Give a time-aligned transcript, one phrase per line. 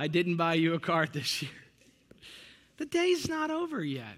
[0.00, 1.50] I didn't buy you a card this year.
[2.78, 4.16] The day's not over yet.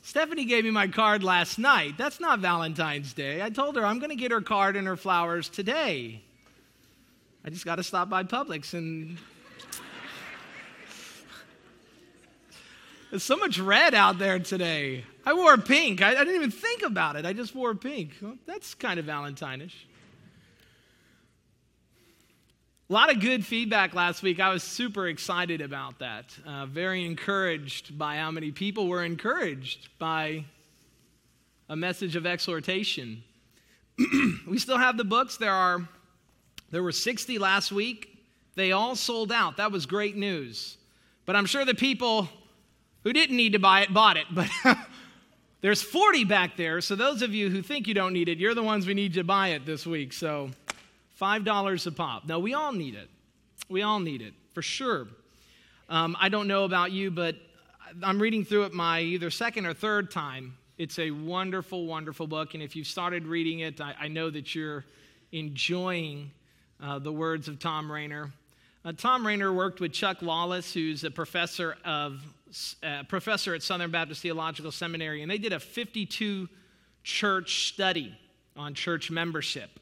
[0.00, 1.98] Stephanie gave me my card last night.
[1.98, 3.42] That's not Valentine's Day.
[3.42, 6.22] I told her I'm going to get her card and her flowers today.
[7.44, 9.18] I just got to stop by Publix and.
[13.10, 15.04] There's so much red out there today.
[15.26, 16.00] I wore pink.
[16.00, 17.26] I, I didn't even think about it.
[17.26, 18.12] I just wore pink.
[18.22, 19.87] Well, that's kind of Valentine-ish.
[22.90, 24.40] A lot of good feedback last week.
[24.40, 26.34] I was super excited about that.
[26.46, 30.46] Uh, very encouraged by how many people were encouraged by
[31.68, 33.22] a message of exhortation.
[34.48, 35.36] we still have the books.
[35.36, 35.86] There are
[36.70, 38.24] there were 60 last week.
[38.54, 39.58] They all sold out.
[39.58, 40.78] That was great news.
[41.26, 42.26] But I'm sure the people
[43.04, 44.26] who didn't need to buy it bought it.
[44.34, 44.78] But
[45.60, 46.80] there's 40 back there.
[46.80, 49.12] So those of you who think you don't need it, you're the ones we need
[49.14, 50.14] to buy it this week.
[50.14, 50.52] So
[51.20, 52.26] $5 a pop.
[52.26, 53.08] Now, we all need it.
[53.68, 55.08] We all need it, for sure.
[55.88, 57.36] Um, I don't know about you, but
[58.02, 60.56] I'm reading through it my either second or third time.
[60.76, 62.54] It's a wonderful, wonderful book.
[62.54, 64.84] And if you've started reading it, I, I know that you're
[65.32, 66.30] enjoying
[66.80, 68.30] uh, the words of Thom Rainer.
[68.84, 72.22] Uh, Thom Rainer worked with Chuck Lawless, who's a professor of
[72.82, 76.48] uh, professor at Southern Baptist Theological Seminary, and they did a 52
[77.02, 78.16] church study
[78.56, 79.80] on church membership.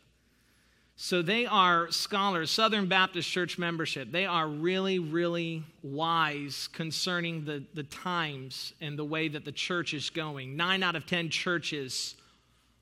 [0.98, 4.10] So they are scholars, Southern Baptist Church membership.
[4.10, 9.92] They are really, really wise concerning the, the times and the way that the church
[9.92, 10.56] is going.
[10.56, 12.14] Nine out of 10 churches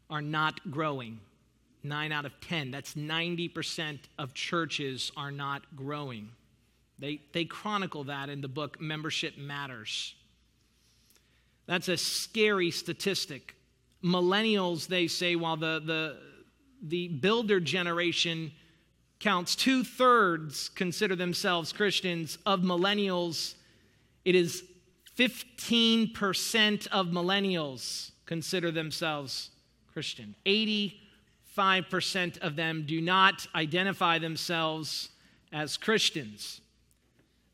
[0.09, 1.19] are not growing.
[1.83, 2.71] Nine out of 10.
[2.71, 6.29] That's 90% of churches are not growing.
[7.01, 10.15] They, they chronicle that in the book Membership Matters.
[11.67, 13.57] That's a scary statistic.
[14.05, 16.17] Millennials, they say, while the, the
[16.89, 18.53] the builder generation
[19.21, 22.39] counts two thirds consider themselves Christians.
[22.45, 23.55] Of millennials,
[24.25, 24.65] it is
[25.17, 29.51] 15% of millennials consider themselves
[29.93, 30.35] Christian.
[30.47, 35.09] 85% of them do not identify themselves
[35.53, 36.61] as Christians.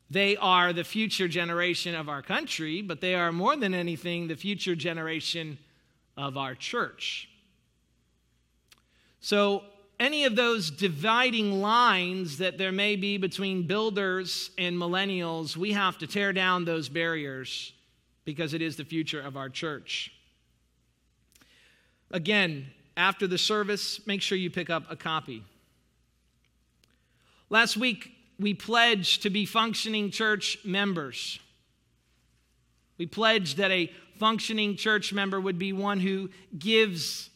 [0.08, 4.34] They are the future generation of our country, but they are more than anything the
[4.34, 5.58] future generation
[6.16, 7.28] of our church.
[9.20, 9.64] So,
[9.98, 15.98] any of those dividing lines that there may be between builders and millennials, we have
[15.98, 17.74] to tear down those barriers
[18.24, 20.10] because it is the future of our church.
[22.10, 22.66] Again,
[22.96, 25.44] after the service, make sure you pick up a copy.
[27.50, 31.38] Last week, we pledged to be functioning church members.
[32.96, 37.29] We pledged that a functioning church member would be one who gives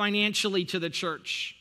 [0.00, 1.54] financially to the church,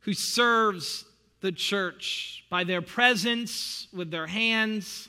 [0.00, 1.06] who serves
[1.40, 5.08] the church by their presence with their hands.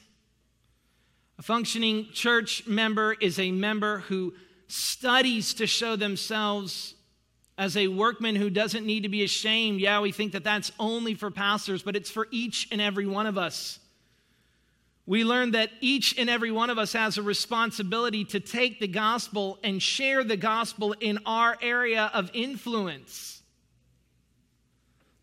[1.38, 4.34] A functioning church member is a member who
[4.68, 6.96] studies to show themselves
[7.58, 9.82] as a workman who doesn't need to be ashamed.
[9.82, 13.28] Yeah, we think that that's only for pastors, but it's for each and every one
[13.28, 13.78] of us.
[15.06, 18.88] We learn that each and every one of us has a responsibility to take the
[18.88, 23.42] gospel and share the gospel in our area of influence.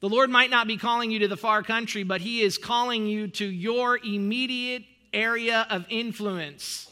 [0.01, 3.07] The Lord might not be calling you to the far country, but He is calling
[3.07, 6.91] you to your immediate area of influence.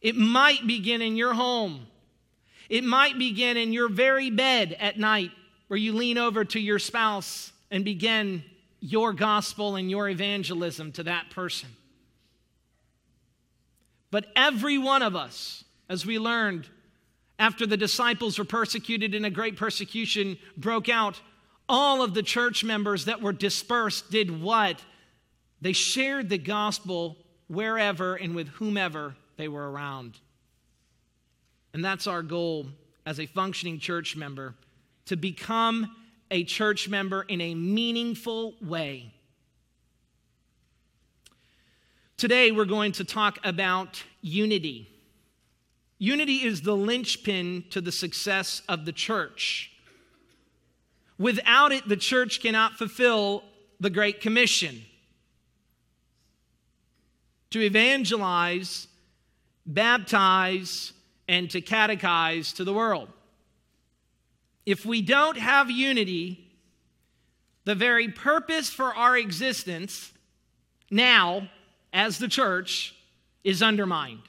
[0.00, 1.86] It might begin in your home,
[2.68, 5.30] it might begin in your very bed at night
[5.68, 8.42] where you lean over to your spouse and begin
[8.80, 11.68] your gospel and your evangelism to that person.
[14.10, 16.68] But every one of us, as we learned
[17.38, 21.20] after the disciples were persecuted and a great persecution broke out,
[21.68, 24.82] all of the church members that were dispersed did what?
[25.60, 27.16] They shared the gospel
[27.48, 30.18] wherever and with whomever they were around.
[31.74, 32.66] And that's our goal
[33.04, 34.54] as a functioning church member
[35.06, 35.94] to become
[36.30, 39.12] a church member in a meaningful way.
[42.16, 44.90] Today, we're going to talk about unity.
[45.98, 49.72] Unity is the linchpin to the success of the church.
[51.18, 53.44] Without it, the church cannot fulfill
[53.80, 54.82] the Great Commission
[57.50, 58.88] to evangelize,
[59.66, 60.92] baptize,
[61.28, 63.08] and to catechize to the world.
[64.68, 66.46] If we don't have unity,
[67.64, 70.12] the very purpose for our existence
[70.90, 71.48] now
[71.90, 72.94] as the church
[73.42, 74.20] is undermined.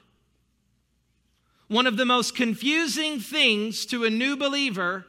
[1.67, 5.05] One of the most confusing things to a new believer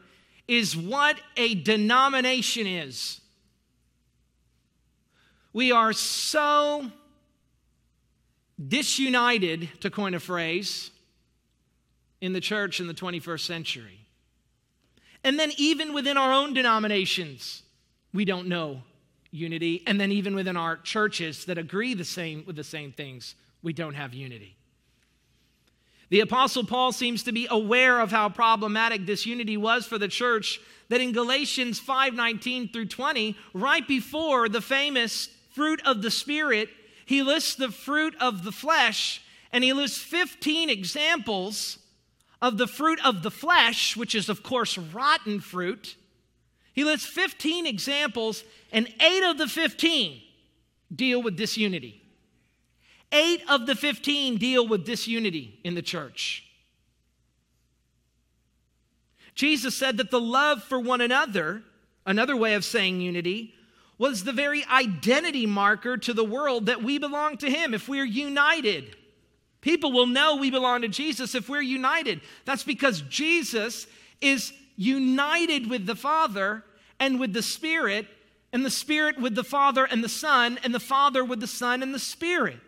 [0.48, 3.20] is what a denomination is.
[5.52, 6.90] We are so
[8.60, 10.90] disunited, to coin a phrase,
[12.20, 13.99] in the church in the 21st century.
[15.22, 17.62] And then, even within our own denominations,
[18.12, 18.82] we don't know
[19.30, 19.82] unity.
[19.86, 23.72] And then, even within our churches that agree the same with the same things, we
[23.72, 24.56] don't have unity.
[26.08, 30.60] The Apostle Paul seems to be aware of how problematic disunity was for the church
[30.88, 36.68] that in Galatians 5 19 through 20, right before the famous fruit of the Spirit,
[37.06, 39.22] he lists the fruit of the flesh
[39.52, 41.78] and he lists 15 examples
[42.42, 45.96] of the fruit of the flesh, which is, of course, rotten fruit.
[46.72, 50.20] He lists 15 examples, and eight of the 15
[50.94, 52.02] deal with disunity.
[53.12, 56.46] Eight of the 15 deal with disunity in the church.
[59.34, 61.62] Jesus said that the love for one another,
[62.06, 63.54] another way of saying unity,
[63.98, 67.74] was the very identity marker to the world that we belong to Him.
[67.74, 68.96] If we're united,
[69.60, 72.20] people will know we belong to Jesus if we're united.
[72.44, 73.86] That's because Jesus
[74.20, 76.64] is united with the Father
[76.98, 78.06] and with the Spirit,
[78.52, 81.82] and the Spirit with the Father and the Son, and the Father with the Son
[81.82, 82.58] and the Spirit.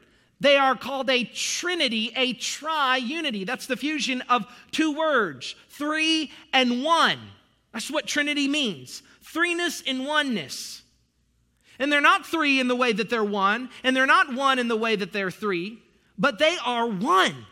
[0.40, 3.44] They are called a trinity, a tri-unity.
[3.44, 7.18] That's the fusion of two words, three and one.
[7.72, 9.02] That's what trinity means.
[9.24, 10.82] Threeness and oneness.
[11.78, 14.68] And they're not three in the way that they're one, and they're not one in
[14.68, 15.81] the way that they're three,
[16.18, 17.46] but they are one.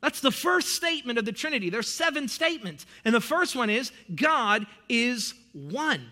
[0.00, 1.70] That's the first statement of the Trinity.
[1.70, 2.86] There's seven statements.
[3.04, 6.02] And the first one is God is one.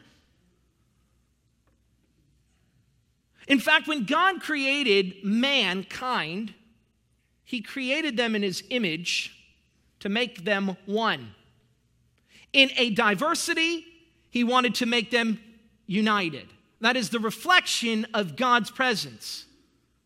[3.48, 6.54] In fact, when God created mankind,
[7.42, 9.34] he created them in his image
[9.98, 11.34] to make them one.
[12.52, 13.84] In a diversity,
[14.30, 15.40] he wanted to make them
[15.86, 16.46] united.
[16.80, 19.46] That is the reflection of God's presence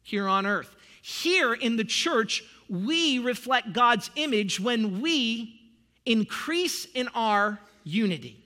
[0.03, 0.75] here on earth.
[1.07, 5.61] Here in the church, we reflect God's image when we
[6.07, 8.43] increase in our unity.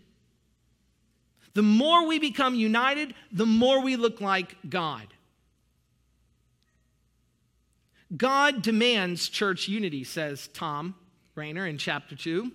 [1.55, 5.07] The more we become united, the more we look like God.
[8.17, 10.97] God demands church unity, says Thom
[11.37, 12.51] Rainer in chapter 2.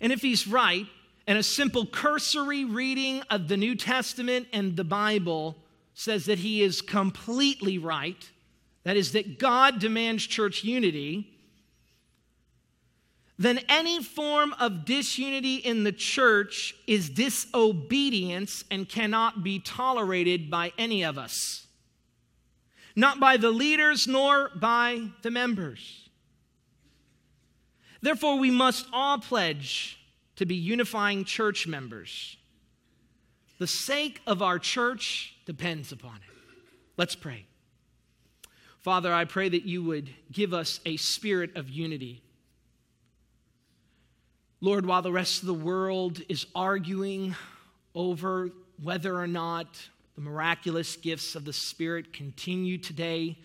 [0.00, 0.86] And if he's right,
[1.26, 5.56] and a simple cursory reading of the New Testament and the Bible
[5.92, 8.30] says that he is completely right,
[8.84, 11.28] that is, that God demands church unity,
[13.38, 20.72] then any form of disunity in the church is disobedience and cannot be tolerated by
[20.78, 21.66] any of us.
[22.94, 26.08] Not by the leaders nor by the members.
[28.02, 29.98] Therefore, we must all pledge
[30.36, 32.36] to be unifying church members.
[33.58, 36.34] The sake of our church depends upon it.
[36.96, 37.46] Let's pray.
[38.82, 42.22] Father, I pray that you would give us a spirit of unity
[44.64, 47.34] Lord, while the rest of the world is arguing
[47.96, 48.50] over
[48.80, 49.66] whether or not
[50.14, 53.36] the miraculous gifts of the Spirit continue today,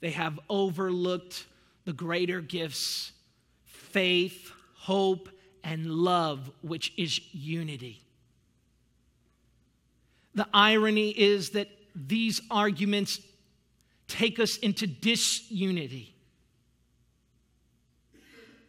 [0.00, 1.46] they have overlooked
[1.84, 3.12] the greater gifts
[3.62, 5.28] faith, hope,
[5.62, 8.02] and love, which is unity.
[10.34, 13.20] The irony is that these arguments
[14.08, 16.14] take us into disunity.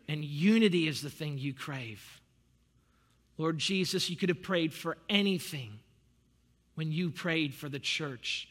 [0.08, 2.22] And unity is the thing you crave.
[3.38, 5.80] Lord Jesus, you could have prayed for anything
[6.76, 8.48] when you prayed for the church,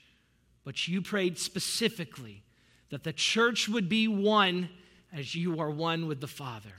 [0.65, 2.43] but you prayed specifically
[2.91, 4.69] that the church would be one
[5.13, 6.73] as you are one with the Father.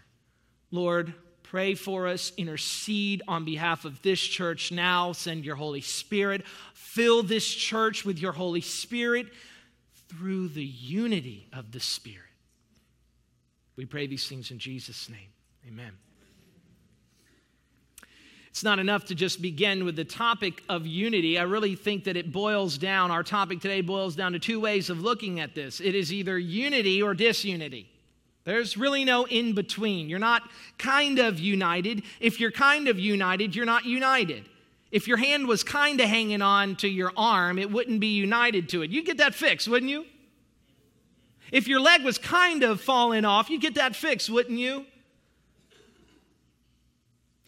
[0.72, 5.14] Lord, pray for us, intercede on behalf of this church now.
[5.14, 6.46] Send your Holy Spirit.
[6.74, 9.28] Fill this church with your Holy Spirit
[10.10, 12.22] through the unity of the Spirit.
[13.76, 15.30] We pray these things in Jesus' name.
[15.68, 15.92] Amen.
[18.50, 21.38] It's not enough to just begin with the topic of unity.
[21.38, 24.90] I really think that it boils down, our topic today boils down to two ways
[24.90, 27.92] of looking at this it is either unity or disunity.
[28.46, 30.08] There's really no in between.
[30.08, 30.44] You're not
[30.78, 32.04] kind of united.
[32.22, 34.46] If you're kind of united, you're not united.
[34.96, 38.70] If your hand was kind of hanging on to your arm, it wouldn't be united
[38.70, 38.92] to it.
[38.92, 40.06] You'd get that fixed, wouldn't you?
[41.52, 44.86] If your leg was kind of falling off, you'd get that fixed, wouldn't you?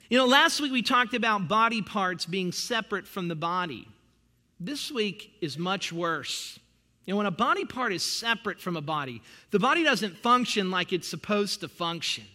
[0.10, 3.88] You know, last week we talked about body parts being separate from the body.
[4.60, 6.60] This week is much worse.
[7.06, 10.70] You know, when a body part is separate from a body, the body doesn't function
[10.70, 12.26] like it's supposed to function.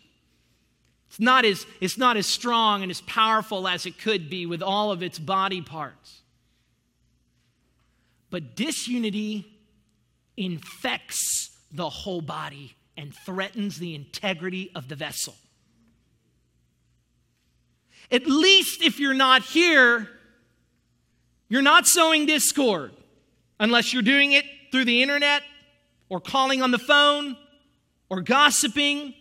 [1.13, 4.63] It's not as, it's not as strong and as powerful as it could be with
[4.63, 6.23] all of its body parts.
[8.31, 9.47] But disunity
[10.39, 15.35] infects the whole body and threatens the integrity of the vessel.
[18.11, 20.09] At least if you're not here,
[21.51, 22.93] you're not sowing discord
[23.61, 25.43] unless you're doing it through the internet
[26.09, 27.37] or calling on the phone
[28.09, 29.13] or gossiping.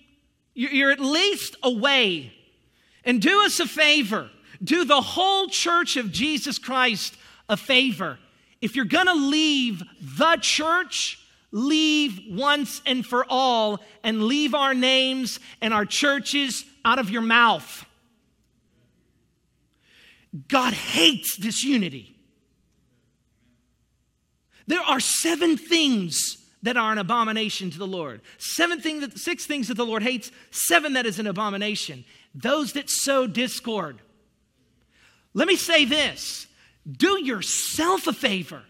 [0.70, 2.34] You're at least away.
[3.04, 4.30] And do us a favor
[4.64, 7.16] do the whole church of Jesus Christ
[7.50, 8.20] a favor.
[8.62, 11.20] If you're going to leave the church,
[11.52, 17.24] leave once and for all and leave our names and our churches out of your
[17.24, 17.86] mouth.
[20.48, 22.16] God hates disunity.
[24.68, 28.22] There are seven things that are an abomination to the Lord.
[28.38, 32.06] Seven things that, six things that the Lord hates, seven that is an abomination.
[32.36, 34.00] Those that sow discord.
[35.34, 36.48] Let me say this
[36.98, 38.64] do yourself a favor.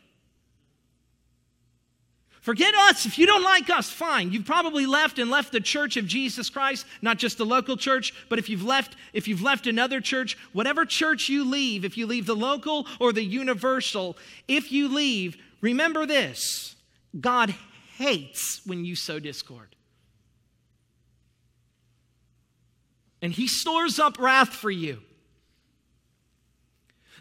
[2.41, 3.05] Forget us.
[3.05, 4.31] If you don't like us, fine.
[4.31, 8.13] You've probably left and left the church of Jesus Christ, not just the local church,
[8.29, 12.07] but if you've left, if you've left another church, whatever church you leave, if you
[12.07, 14.17] leave the local or the universal,
[14.47, 16.75] if you leave, remember this
[17.19, 17.53] God
[17.97, 19.75] hates when you sow discord.
[23.21, 25.01] And he stores up wrath for you.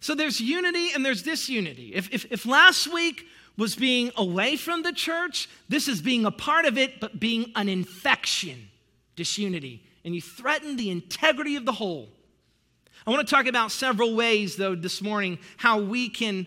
[0.01, 1.93] So there's unity and there's disunity.
[1.95, 3.27] If, if, if last week
[3.59, 7.53] was being away from the church, this is being a part of it, but being
[7.55, 8.71] an infection,
[9.15, 9.85] disunity.
[10.05, 12.09] And you threaten the integrity of the whole.
[13.07, 16.47] I want to talk about several ways, though, this morning, how we can,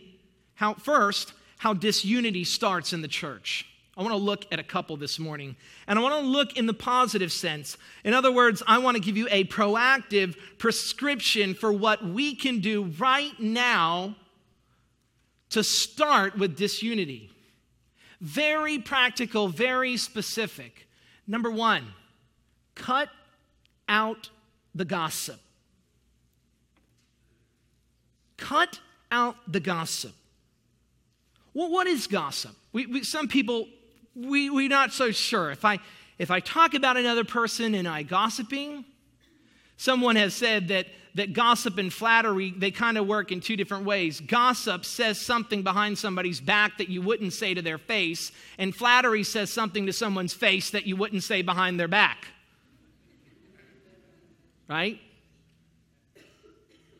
[0.55, 3.67] how first, how disunity starts in the church.
[3.95, 5.55] I want to look at a couple this morning.
[5.85, 7.77] And I want to look in the positive sense.
[8.03, 12.59] In other words, I want to give you a proactive prescription for what we can
[12.59, 14.15] do right now
[15.51, 17.29] to start with disunity.
[18.19, 20.87] Very practical, very specific.
[21.27, 21.85] Number one,
[22.73, 23.09] cut
[23.87, 24.31] out
[24.73, 25.39] the gossip.
[28.37, 28.79] Cut
[29.11, 30.13] out the gossip.
[31.53, 32.55] Well, what is gossip?
[32.71, 33.67] We, we, some people
[34.15, 35.51] we, we're not so sure.
[35.51, 35.79] If I,
[36.17, 38.85] if I talk about another person and I gossiping,
[39.77, 43.85] someone has said that, that gossip and flattery, they kind of work in two different
[43.85, 44.19] ways.
[44.19, 49.23] Gossip says something behind somebody's back that you wouldn't say to their face, and flattery
[49.23, 52.27] says something to someone's face that you wouldn't say behind their back.
[54.67, 54.99] Right?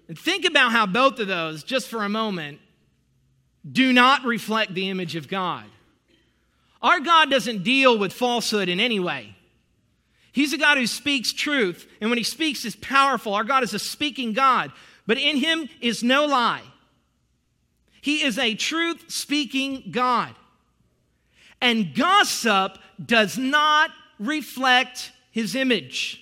[0.08, 2.60] And think about how both of those, just for a moment,
[3.72, 5.66] do not reflect the image of God.
[6.84, 9.36] Our God doesn't deal with falsehood in any way.
[10.34, 13.34] He's a God who speaks truth, and when He speaks, is powerful.
[13.34, 14.72] Our God is a speaking God,
[15.08, 16.64] but in Him is no lie.
[18.02, 20.36] He is a truth speaking God.
[21.62, 26.20] And gossip does not reflect His image.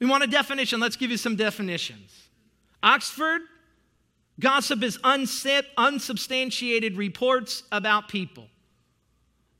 [0.00, 0.80] We want a definition.
[0.80, 2.10] Let's give you some definitions.
[2.82, 3.42] Oxford,
[4.40, 8.48] gossip is unsubstantiated reports about people.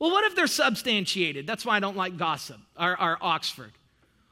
[0.05, 1.47] Well, what if they're substantiated?
[1.47, 3.73] That's why I don't like gossip or, or Oxford.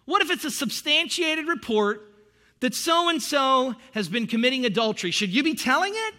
[0.04, 2.02] What if it's a substantiated report
[2.60, 5.10] that so and so has been committing adultery?
[5.12, 6.14] Should you be telling it?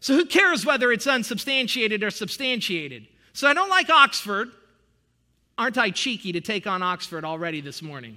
[0.00, 3.06] So who cares whether it's unsubstantiated or substantiated?
[3.34, 4.48] So I don't like Oxford.
[5.58, 8.16] Aren't I cheeky to take on Oxford already this morning?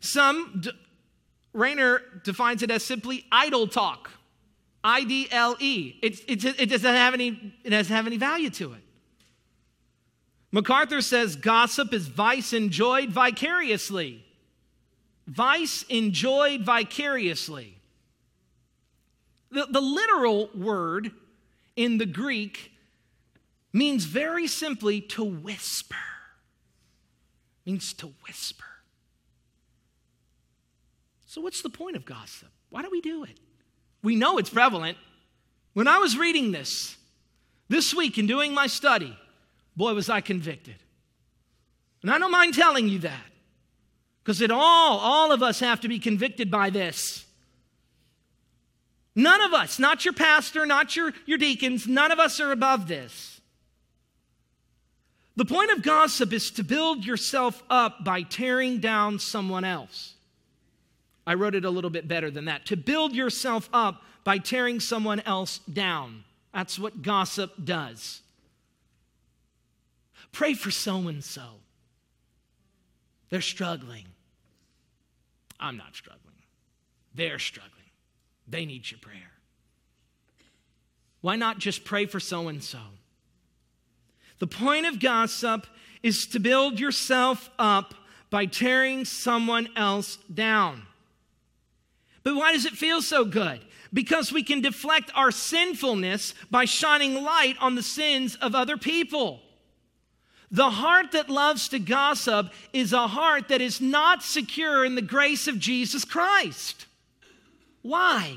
[0.00, 0.64] Some,
[1.52, 4.10] Rainer defines it as simply idle talk.
[4.82, 5.98] I D L E.
[6.02, 8.82] It, it, it doesn't have any, it doesn't have any value to it.
[10.52, 14.24] MacArthur says gossip is vice enjoyed vicariously.
[15.26, 17.76] Vice enjoyed vicariously.
[19.52, 21.12] The, the literal word
[21.76, 22.72] in the Greek
[23.72, 25.94] means very simply to whisper.
[27.64, 28.64] means to whisper.
[31.26, 32.48] So, what's the point of gossip?
[32.70, 33.38] Why do we do it?
[34.02, 34.96] We know it's prevalent.
[35.74, 36.96] When I was reading this
[37.68, 39.16] this week and doing my study,
[39.76, 40.76] boy, was I convicted.
[42.02, 43.30] And I don't mind telling you that
[44.22, 47.24] because it all, all of us have to be convicted by this.
[49.14, 52.88] None of us, not your pastor, not your, your deacons, none of us are above
[52.88, 53.40] this.
[55.36, 60.14] The point of gossip is to build yourself up by tearing down someone else.
[61.30, 62.66] I wrote it a little bit better than that.
[62.66, 66.24] To build yourself up by tearing someone else down.
[66.52, 68.22] That's what gossip does.
[70.32, 71.44] Pray for so and so.
[73.28, 74.06] They're struggling.
[75.60, 76.34] I'm not struggling.
[77.14, 77.70] They're struggling.
[78.48, 79.30] They need your prayer.
[81.20, 82.80] Why not just pray for so and so?
[84.40, 85.68] The point of gossip
[86.02, 87.94] is to build yourself up
[88.30, 90.88] by tearing someone else down.
[92.22, 93.60] But why does it feel so good?
[93.92, 99.40] Because we can deflect our sinfulness by shining light on the sins of other people.
[100.50, 105.02] The heart that loves to gossip is a heart that is not secure in the
[105.02, 106.86] grace of Jesus Christ.
[107.82, 108.36] Why?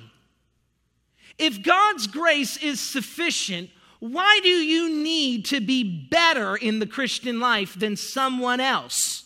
[1.37, 7.39] If God's grace is sufficient, why do you need to be better in the Christian
[7.39, 9.22] life than someone else?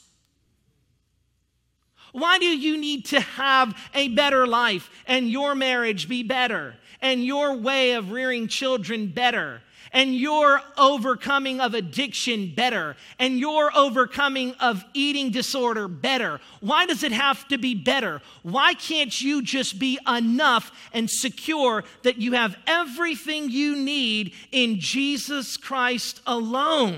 [2.17, 7.23] Why do you need to have a better life and your marriage be better and
[7.23, 14.55] your way of rearing children better and your overcoming of addiction better and your overcoming
[14.55, 16.39] of eating disorder better?
[16.59, 18.23] Why does it have to be better?
[18.41, 24.79] Why can't you just be enough and secure that you have everything you need in
[24.79, 26.97] Jesus Christ alone?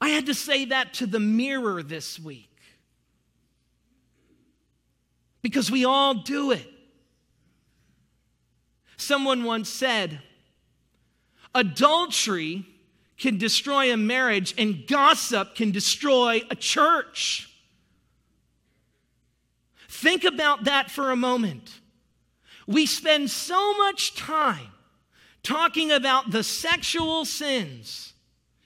[0.00, 2.48] I had to say that to the mirror this week
[5.42, 6.66] because we all do it.
[8.96, 10.20] Someone once said,
[11.54, 12.66] adultery
[13.16, 17.50] can destroy a marriage, and gossip can destroy a church.
[19.88, 21.80] Think about that for a moment.
[22.66, 24.68] We spend so much time
[25.42, 28.12] talking about the sexual sins.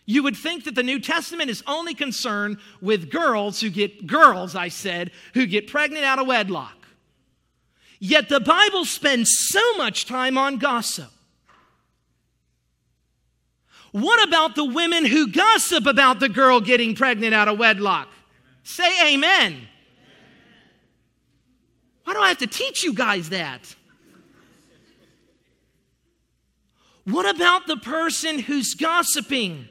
[0.05, 4.57] You would think that the New Testament is only concerned with girls who get, girls,
[4.57, 6.87] I said, who get pregnant out of wedlock.
[8.01, 11.11] Yet the Bible spends so much time on gossip.
[13.93, 18.09] What about the women who gossip about the girl getting pregnant out of wedlock?
[18.65, 19.53] Say amen.
[19.53, 19.69] amen.
[22.05, 23.77] Why do I have to teach you guys that?
[27.05, 29.69] What about the person who's gossiping?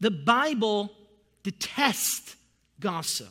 [0.00, 0.92] The Bible
[1.42, 2.36] detests
[2.80, 3.28] gossip.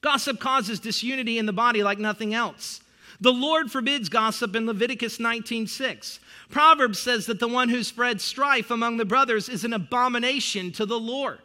[0.00, 2.80] Gossip causes disunity in the body like nothing else.
[3.20, 6.18] The Lord forbids gossip in Leviticus 19:6.
[6.50, 10.84] Proverbs says that the one who spreads strife among the brothers is an abomination to
[10.84, 11.40] the Lord.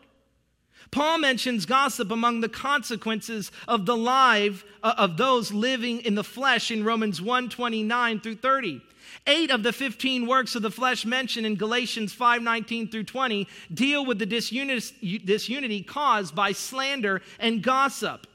[0.91, 6.23] Paul mentions gossip among the consequences of the life uh, of those living in the
[6.23, 8.81] flesh in Romans 1:29 through 30.
[9.25, 13.47] Eight of the 15 works of the flesh mentioned in Galatians 5 19 through 20
[13.73, 18.27] deal with the disunity caused by slander and gossip.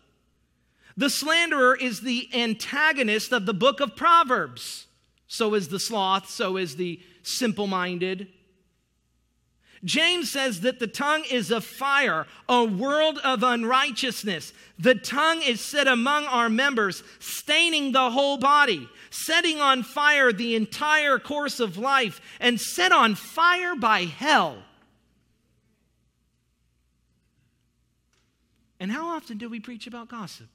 [0.97, 4.87] The slanderer is the antagonist of the book of Proverbs.
[5.27, 8.29] So is the sloth, so is the simple minded.
[9.85, 14.53] James says that the tongue is a fire, a world of unrighteousness.
[14.79, 20.55] The tongue is set among our members, staining the whole body, setting on fire the
[20.55, 24.63] entire course of life, and set on fire by hell.
[28.79, 30.49] And how often do we preach about gossip?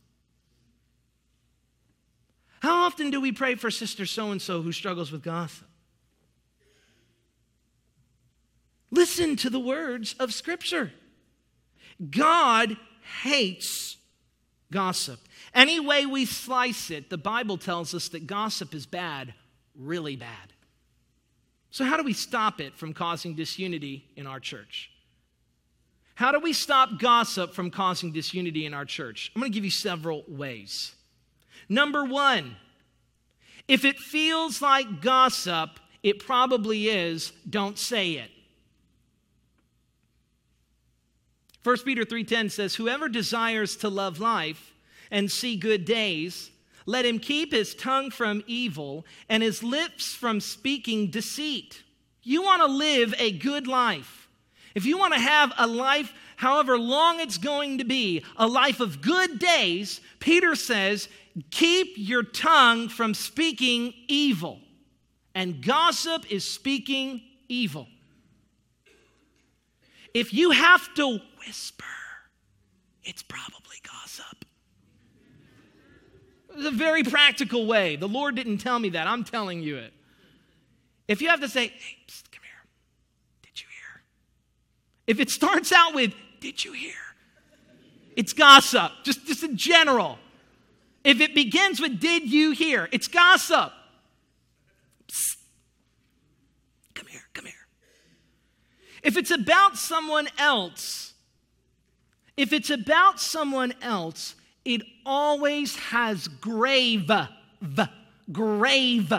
[2.62, 5.67] How often do we pray for sister so and so who struggles with gossip?
[8.92, 10.92] Listen to the words of Scripture.
[12.10, 12.78] God
[13.24, 13.98] hates
[14.72, 15.20] gossip.
[15.54, 19.34] Any way we slice it, the Bible tells us that gossip is bad,
[19.76, 20.54] really bad.
[21.70, 24.92] So, how do we stop it from causing disunity in our church?
[26.16, 29.32] How do we stop gossip from causing disunity in our church?
[29.36, 30.96] I'm going to give you several ways.
[31.70, 32.56] Number one,
[33.68, 38.32] if it feels like gossip, it probably is, don't say it.
[41.68, 44.74] 1 Peter 3:10 says, "Whoever desires to love life
[45.12, 46.50] and see good days,
[46.86, 51.84] let him keep his tongue from evil and his lips from speaking deceit."
[52.24, 54.30] You want to live a good life.
[54.76, 58.80] If you want to have a life however long it's going to be, a life
[58.80, 61.10] of good days, Peter says,
[61.52, 64.62] keep your tongue from speaking evil.
[65.36, 67.90] And gossip is speaking evil.
[70.18, 71.86] If you have to whisper,
[73.04, 74.46] it's probably gossip.
[76.56, 77.98] It's a very practical way.
[77.98, 79.06] The Lord didn't tell me that.
[79.06, 79.94] I'm telling you it.
[81.08, 82.66] If you have to say, hey, psst, come here,
[83.44, 84.02] did you hear?
[85.06, 86.96] If it starts out with, did you hear?
[88.16, 90.18] It's gossip, just, just in general.
[91.04, 92.90] If it begins with, Did you hear?
[92.92, 93.72] It's gossip.
[95.08, 95.38] Psst.
[96.96, 97.54] Come here, come here.
[99.04, 101.14] If it's about someone else,
[102.36, 107.10] if it's about someone else, it always has grave,
[107.62, 107.84] v,
[108.32, 109.14] grave,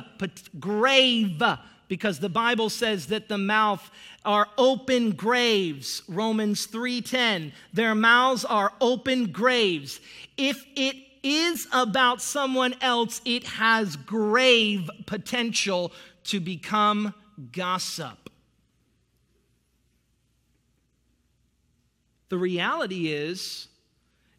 [0.60, 1.42] grave,
[1.88, 3.90] because the Bible says that the mouth
[4.24, 6.02] are open graves.
[6.06, 7.52] Romans 3:10.
[7.72, 10.00] Their mouths are open graves.
[10.36, 15.92] If it is about someone else, it has grave potential
[16.24, 17.14] to become
[17.52, 18.27] gossip.
[22.28, 23.68] The reality is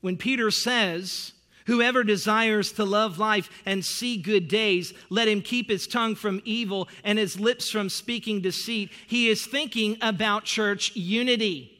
[0.01, 1.33] when Peter says,
[1.69, 6.41] Whoever desires to love life and see good days, let him keep his tongue from
[6.43, 8.89] evil and his lips from speaking deceit.
[9.05, 11.71] He is thinking about church unity,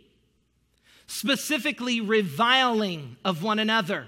[1.08, 4.06] specifically reviling of one another,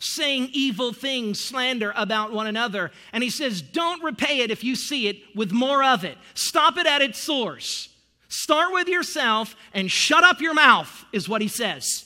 [0.00, 2.90] saying evil things, slander about one another.
[3.14, 6.18] And he says, Don't repay it if you see it with more of it.
[6.34, 7.88] Stop it at its source.
[8.34, 12.04] Start with yourself and shut up your mouth, is what he says.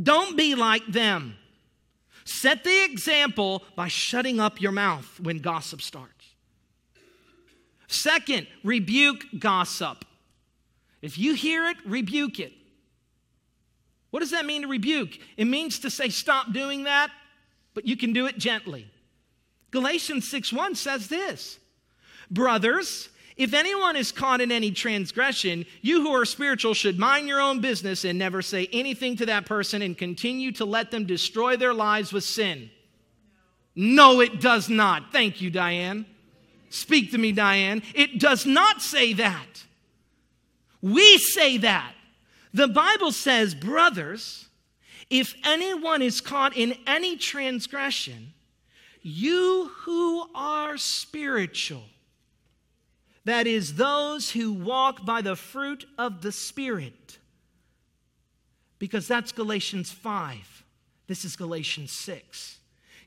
[0.00, 1.36] Don't be like them.
[2.26, 6.12] Set the example by shutting up your mouth when gossip starts.
[7.88, 10.04] Second, rebuke gossip.
[11.00, 12.52] If you hear it, rebuke it.
[14.10, 15.18] What does that mean to rebuke?
[15.38, 17.10] It means to say, stop doing that,
[17.72, 18.86] but you can do it gently.
[19.70, 21.58] Galatians 6 1 says this
[22.30, 27.40] Brothers, if anyone is caught in any transgression, you who are spiritual should mind your
[27.40, 31.56] own business and never say anything to that person and continue to let them destroy
[31.56, 32.70] their lives with sin.
[33.74, 35.12] No, it does not.
[35.12, 36.06] Thank you, Diane.
[36.70, 37.82] Speak to me, Diane.
[37.94, 39.64] It does not say that.
[40.80, 41.92] We say that.
[42.54, 44.48] The Bible says, brothers,
[45.10, 48.32] if anyone is caught in any transgression,
[49.02, 51.84] you who are spiritual
[53.26, 57.18] that is, those who walk by the fruit of the Spirit.
[58.78, 60.64] Because that's Galatians 5.
[61.08, 62.58] This is Galatians 6.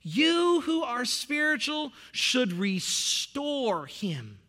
[0.01, 4.39] You who are spiritual should restore him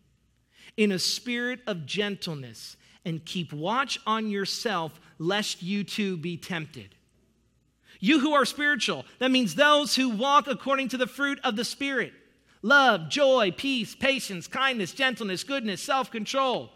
[0.75, 6.95] in a spirit of gentleness and keep watch on yourself, lest you too be tempted.
[8.01, 11.63] You who are spiritual, that means those who walk according to the fruit of the
[11.63, 12.13] Spirit
[12.61, 16.71] love, joy, peace, patience, kindness, gentleness, goodness, self control.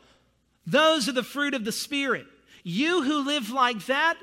[0.65, 2.25] Those are the fruit of the Spirit.
[2.63, 4.17] You who live like that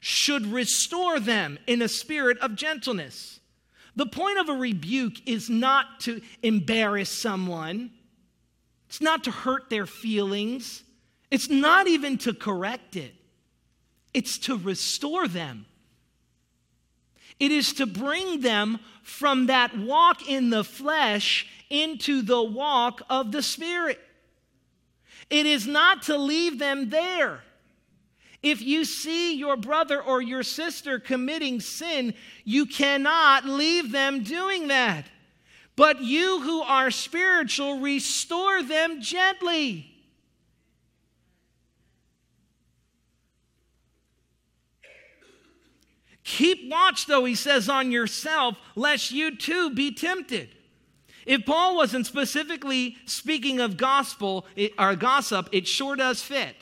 [0.00, 3.40] should restore them in a spirit of gentleness.
[3.96, 7.90] The point of a rebuke is not to embarrass someone,
[8.86, 10.84] it's not to hurt their feelings,
[11.30, 13.14] it's not even to correct it,
[14.12, 15.64] it's to restore them.
[17.38, 23.32] It is to bring them from that walk in the flesh into the walk of
[23.32, 24.00] the Spirit.
[25.28, 27.40] It is not to leave them there.
[28.42, 34.68] If you see your brother or your sister committing sin, you cannot leave them doing
[34.68, 35.06] that.
[35.74, 39.95] But you who are spiritual, restore them gently.
[46.26, 50.48] Keep watch, though, he says, on yourself, lest you too be tempted.
[51.24, 54.44] If Paul wasn't specifically speaking of gospel
[54.76, 56.56] or gossip, it sure does fit.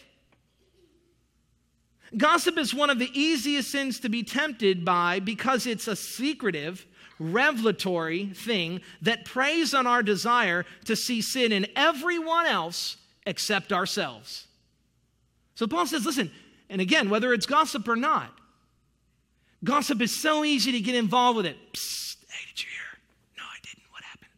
[2.14, 6.85] Gossip is one of the easiest sins to be tempted by because it's a secretive,
[7.18, 14.46] revelatory thing that preys on our desire to see sin in everyone else except ourselves.
[15.55, 16.31] So Paul says, listen,
[16.68, 18.38] and again, whether it's gossip or not,
[19.64, 21.57] Gossip is so easy to get involved with it.
[21.72, 22.98] Psst, hey, did you hear?
[23.38, 23.85] No, I didn't.
[23.90, 24.31] What happened?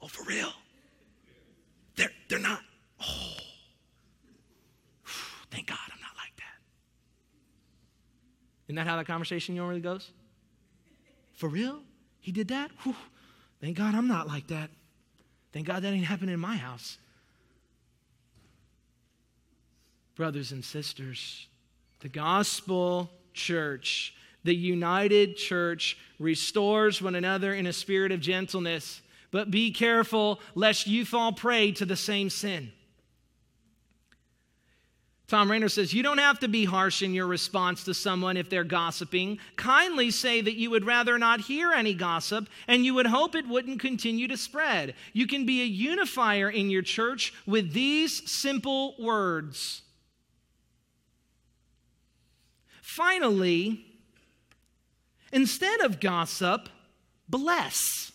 [0.00, 0.52] Oh, for real?
[1.96, 2.60] They're, they're not.
[3.02, 3.34] Oh,
[5.50, 6.60] thank God I'm not like that.
[8.68, 10.10] Isn't that how that conversation normally goes?
[11.34, 11.80] For real?
[12.20, 12.70] He did that?
[12.84, 12.94] Whew.
[13.60, 14.70] Thank God I'm not like that.
[15.52, 16.98] Thank God that ain't happening in my house.
[20.14, 21.48] Brothers and sisters,
[22.00, 24.14] the gospel church.
[24.44, 29.00] The united church restores one another in a spirit of gentleness.
[29.30, 32.70] But be careful lest you fall prey to the same sin.
[35.26, 38.50] Thom Rainer says, You don't have to be harsh in your response to someone if
[38.50, 39.38] they're gossiping.
[39.56, 43.48] Kindly say that you would rather not hear any gossip and you would hope it
[43.48, 44.94] wouldn't continue to spread.
[45.14, 49.82] You can be a unifier in your church with these simple words
[52.94, 53.84] Finally,
[55.32, 56.68] instead of gossip,
[57.28, 58.12] bless.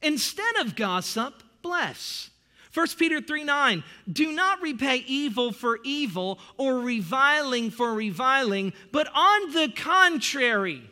[0.00, 2.30] Instead of gossip, bless.
[2.72, 9.08] 1 Peter 3 9, do not repay evil for evil or reviling for reviling, but
[9.12, 10.88] on the contrary,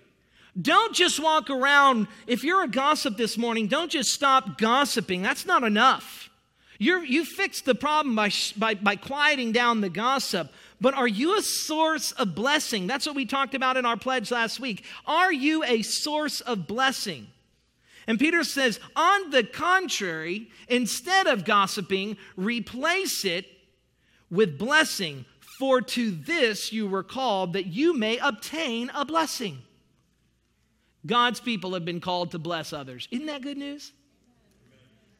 [0.60, 2.08] don't just walk around.
[2.26, 5.22] If you're a gossip this morning, don't just stop gossiping.
[5.22, 6.30] That's not enough.
[6.78, 10.52] You're, you fixed the problem by, by, by quieting down the gossip,
[10.84, 12.86] but are you a source of blessing?
[12.86, 14.84] That's what we talked about in our pledge last week.
[15.06, 17.28] Are you a source of blessing?
[18.06, 23.46] And Peter says, on the contrary, instead of gossiping, replace it
[24.30, 25.24] with blessing.
[25.58, 29.62] For to this you were called that you may obtain a blessing.
[31.06, 33.08] God's people have been called to bless others.
[33.10, 33.90] Isn't that good news?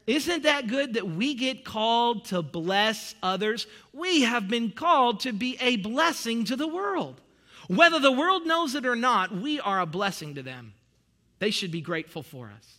[0.07, 3.67] Isn't that good that we get called to bless others?
[3.93, 7.21] We have been called to be a blessing to the world.
[7.69, 10.75] Whether the world knows it or not, we are a blessing to them.
[11.38, 12.79] They should be grateful for us.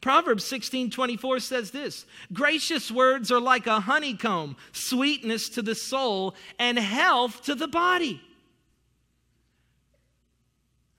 [0.00, 6.34] Proverbs 16 24 says this Gracious words are like a honeycomb, sweetness to the soul,
[6.58, 8.20] and health to the body.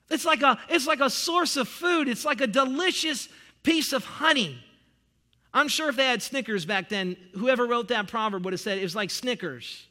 [0.09, 3.27] It's like a, it's like a source of food, it's like a delicious
[3.63, 4.63] piece of honey.
[5.53, 8.77] I'm sure if they had Snickers back then, whoever wrote that proverb would have said
[8.77, 9.85] it was like Snickers.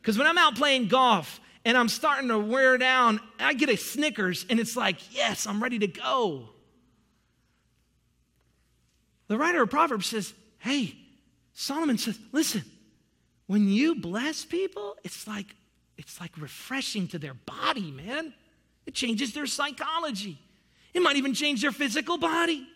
[0.00, 3.76] Because when I'm out playing golf and I'm starting to wear down, I get a
[3.76, 6.50] Snickers and it's like, yes, I'm ready to go.
[9.28, 10.96] The writer of Proverbs says, hey,
[11.52, 12.62] Solomon says, listen,
[13.46, 15.54] when you bless people, it's like
[15.96, 18.32] it's like refreshing to their body, man.
[18.86, 20.38] It changes their psychology.
[20.94, 22.66] It might even change their physical body.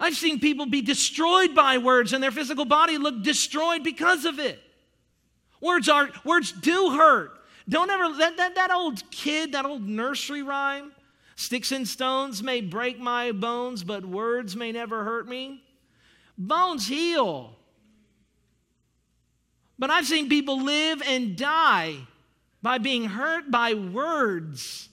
[0.00, 4.38] I've seen people be destroyed by words and their physical body look destroyed because of
[4.38, 4.60] it.
[5.60, 7.32] Words are words do hurt.
[7.68, 10.92] Don't ever that, that, that old kid, that old nursery rhyme.
[11.34, 15.62] Sticks and stones may break my bones, but words may never hurt me.
[16.36, 17.56] Bones heal.
[19.78, 21.96] But I've seen people live and die
[22.62, 24.88] by being hurt by words.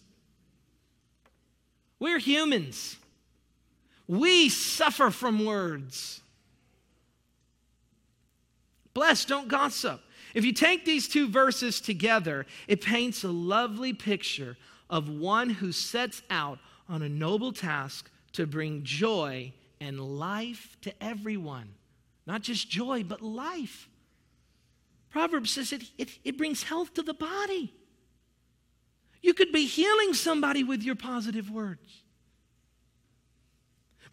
[2.00, 2.98] We're humans.
[4.08, 6.22] We suffer from words.
[8.94, 10.02] Bless, don't gossip.
[10.34, 14.58] If you take these two verses together, it paints a lovely picture
[14.90, 20.94] of one who sets out on a noble task to bring joy and life to
[21.04, 21.74] everyone.
[22.28, 23.90] Not just joy, but life.
[25.10, 27.74] Proverbs says it, it, it brings health to the body.
[29.22, 32.04] You could be healing somebody with your positive words.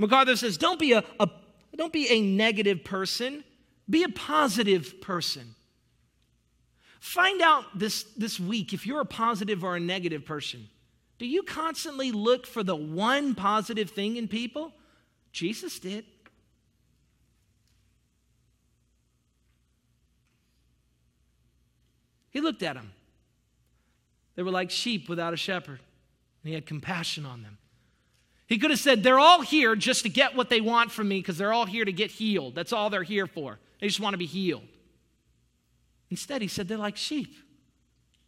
[0.03, 1.31] MacArthur says, don't be a, a,
[1.77, 3.45] don't be a negative person,
[3.89, 5.55] be a positive person.
[6.99, 10.69] Find out this, this week if you're a positive or a negative person.
[11.19, 14.73] Do you constantly look for the one positive thing in people?
[15.33, 16.05] Jesus did.
[22.31, 22.93] He looked at them.
[24.35, 25.79] They were like sheep without a shepherd,
[26.43, 27.59] and he had compassion on them.
[28.47, 31.21] He could have said, They're all here just to get what they want from me
[31.21, 32.55] because they're all here to get healed.
[32.55, 33.59] That's all they're here for.
[33.81, 34.63] They just want to be healed.
[36.11, 37.35] Instead, he said they're like sheep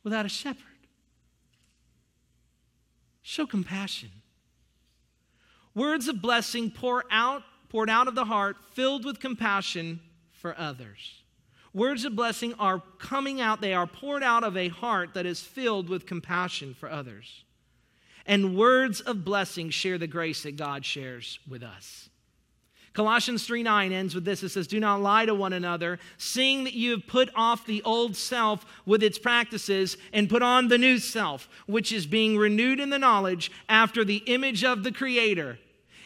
[0.03, 0.65] without a shepherd.
[3.23, 4.11] Show compassion.
[5.75, 10.01] Words of blessing pour out, poured out of the heart, filled with compassion
[10.31, 11.23] for others.
[11.73, 15.41] Words of blessing are coming out, they are poured out of a heart that is
[15.41, 17.45] filled with compassion for others.
[18.27, 22.09] And words of blessing share the grace that God shares with us.
[22.95, 24.43] Colossians 3 9 ends with this.
[24.43, 27.83] It says, Do not lie to one another, seeing that you have put off the
[27.83, 32.79] old self with its practices and put on the new self, which is being renewed
[32.79, 35.59] in the knowledge after the image of the Creator.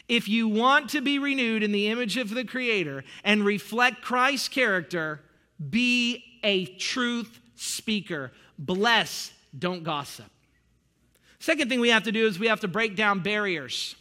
[0.07, 4.49] If you want to be renewed in the image of the Creator and reflect Christ's
[4.49, 5.21] character,
[5.69, 8.31] be a truth speaker.
[8.57, 10.25] Bless, don't gossip.
[11.39, 13.95] Second thing we have to do is we have to break down barriers.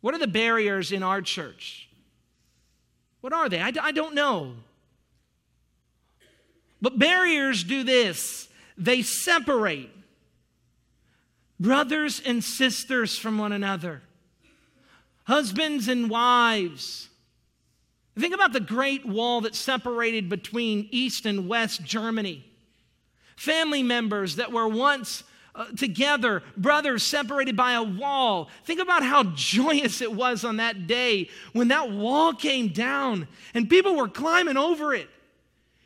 [0.00, 1.88] What are the barriers in our church?
[3.20, 3.60] What are they?
[3.60, 4.54] I, I don't know.
[6.82, 9.90] But barriers do this they separate
[11.60, 14.00] brothers and sisters from one another,
[15.24, 17.10] husbands and wives.
[18.18, 22.44] Think about the great wall that separated between East and West Germany.
[23.36, 25.22] Family members that were once
[25.54, 28.48] uh, together, brothers separated by a wall.
[28.64, 33.68] Think about how joyous it was on that day when that wall came down and
[33.68, 35.08] people were climbing over it.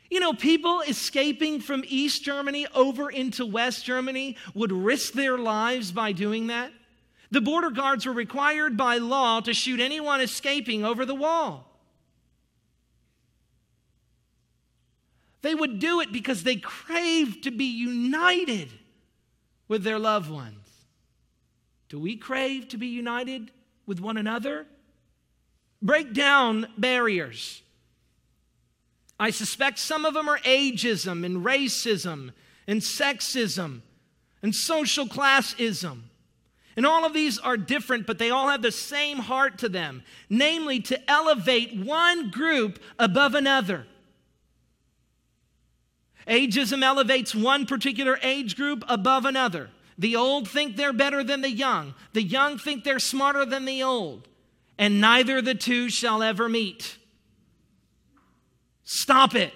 [0.09, 5.91] You know, people escaping from East Germany over into West Germany would risk their lives
[5.91, 6.71] by doing that.
[7.31, 11.71] The border guards were required by law to shoot anyone escaping over the wall.
[15.41, 18.69] They would do it because they craved to be united
[19.67, 20.65] with their loved ones.
[21.89, 23.51] Do we crave to be united
[23.85, 24.65] with one another?
[25.81, 27.61] Break down barriers.
[29.19, 32.31] I suspect some of them are ageism and racism
[32.67, 33.81] and sexism
[34.41, 36.01] and social classism.
[36.75, 40.03] And all of these are different, but they all have the same heart to them
[40.29, 43.87] namely, to elevate one group above another.
[46.27, 49.69] Ageism elevates one particular age group above another.
[49.97, 53.83] The old think they're better than the young, the young think they're smarter than the
[53.83, 54.27] old,
[54.77, 56.97] and neither the two shall ever meet.
[58.83, 59.53] Stop it.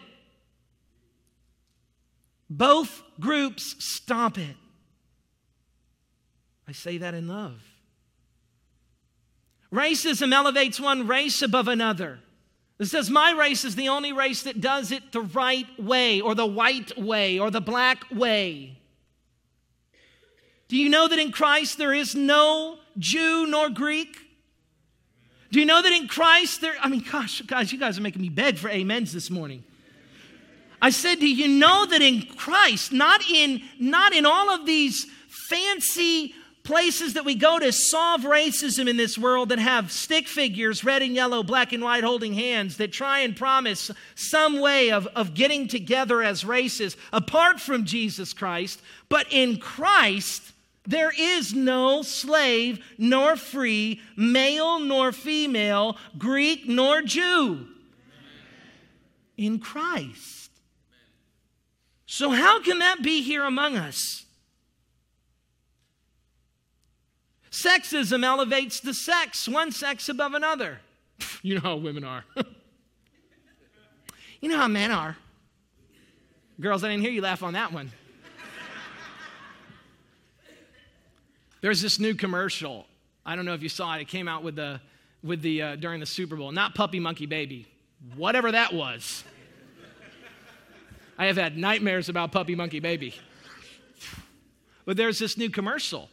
[2.50, 4.56] Both groups, stop it.
[6.68, 7.62] I say that in love.
[9.74, 12.20] Racism elevates one race above another.
[12.80, 16.34] It says, My race is the only race that does it the right way, or
[16.34, 18.78] the white way, or the black way.
[20.70, 24.16] Do you know that in Christ there is no Jew nor Greek?
[25.52, 28.22] Do you know that in Christ there, I mean, gosh, guys, you guys are making
[28.22, 29.64] me beg for amens this morning.
[30.82, 35.08] I said, do you know that in Christ, not in, not in all of these
[35.28, 36.36] fancy
[36.70, 41.02] places that we go to solve racism in this world that have stick figures, red
[41.02, 45.34] and yellow, black and white, holding hands, that try and promise some way of, of
[45.34, 48.84] getting together as races apart from Jesus Christ.
[49.10, 50.44] But in Christ,
[50.86, 57.66] there is no slave nor free, male nor female, Greek nor Jew.
[59.38, 60.52] In Christ.
[62.06, 64.26] So, how can that be here among us?
[67.52, 70.80] Sexism elevates the sex, one sex above another.
[71.42, 72.26] You know how women are.
[74.42, 75.16] you know how men are.
[76.60, 77.92] Girls, I didn't hear you laugh on that one.
[81.62, 82.86] There's this new commercial.
[83.26, 84.02] I don't know if you saw it.
[84.02, 84.82] It came out with the,
[85.24, 86.52] with the uh, during the Super Bowl.
[86.52, 87.68] Not Puppy Monkey Baby,
[88.16, 89.24] whatever that was.
[91.18, 93.16] I have had nightmares about Puppy Monkey Baby.
[94.86, 96.10] But there's this new commercial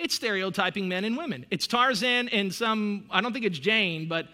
[0.00, 1.46] it's stereotyping men and women.
[1.50, 4.26] It's Tarzan and some, I don't think it's Jane, but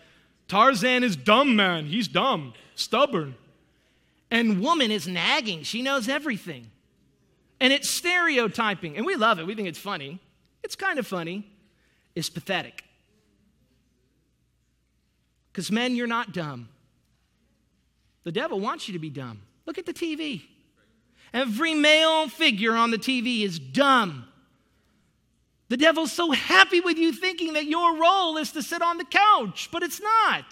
[0.48, 1.86] Tarzan is dumb man.
[1.86, 3.34] He's dumb, stubborn.
[4.30, 5.62] And woman is nagging.
[5.62, 6.70] She knows everything.
[7.60, 8.96] And it's stereotyping.
[8.96, 9.46] And we love it.
[9.46, 10.20] We think it's funny.
[10.62, 11.50] It's kind of funny.
[12.14, 12.84] It's pathetic.
[15.52, 16.68] Because men, you're not dumb.
[18.24, 19.40] The devil wants you to be dumb.
[19.64, 20.42] Look at the TV.
[21.32, 24.26] Every male figure on the TV is dumb.
[25.68, 29.04] The devil's so happy with you thinking that your role is to sit on the
[29.04, 30.44] couch, but it's not.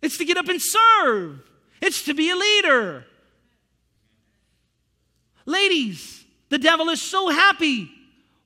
[0.00, 1.40] It's to get up and serve,
[1.80, 3.04] it's to be a leader.
[5.46, 7.90] Ladies, the devil is so happy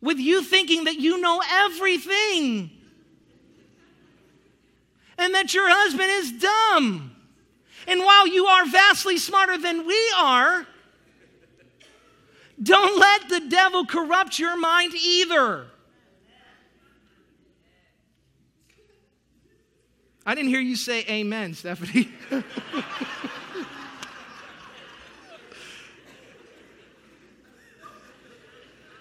[0.00, 2.70] with you thinking that you know everything
[5.18, 7.16] and that your husband is dumb.
[7.88, 10.66] And while you are vastly smarter than we are,
[12.62, 15.66] don't let the devil corrupt your mind either.
[20.24, 22.08] I didn't hear you say amen, Stephanie.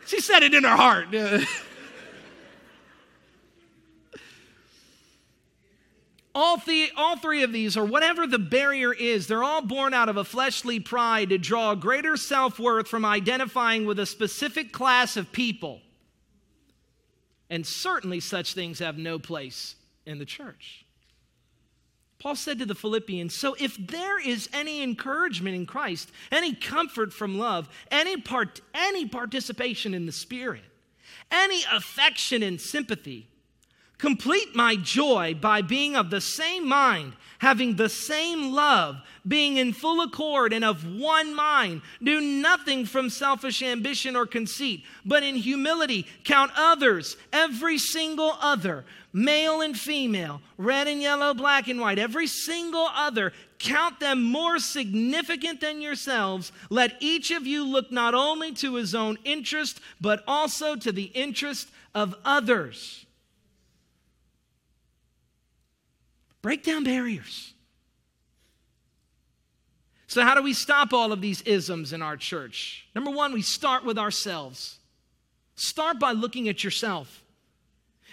[0.05, 1.07] she said it in her heart.
[6.37, 10.09] All, the, all three of these, or whatever the barrier is, they're all born out
[10.09, 15.15] of a fleshly pride to draw greater self worth from identifying with a specific class
[15.15, 15.79] of people.
[17.49, 20.85] And certainly such things have no place in the church.
[22.19, 27.13] Paul said to the Philippians, So if there is any encouragement in Christ, any comfort
[27.13, 30.63] from love, any, part, any participation in the Spirit,
[31.31, 33.29] any affection and sympathy,
[33.97, 39.71] Complete my joy by being of the same mind, having the same love, being in
[39.71, 41.81] full accord and of one mind.
[42.03, 48.83] Do nothing from selfish ambition or conceit, but in humility count others, every single other,
[49.13, 54.59] male and female, red and yellow, black and white, every single other, count them more
[54.59, 56.51] significant than yourselves.
[56.69, 61.11] Let each of you look not only to his own interest, but also to the
[61.13, 63.04] interest of others.
[66.45, 67.55] Break down barriers.
[70.05, 72.87] So, how do we stop all of these isms in our church?
[72.93, 74.77] Number one, we start with ourselves.
[75.55, 77.23] Start by looking at yourself.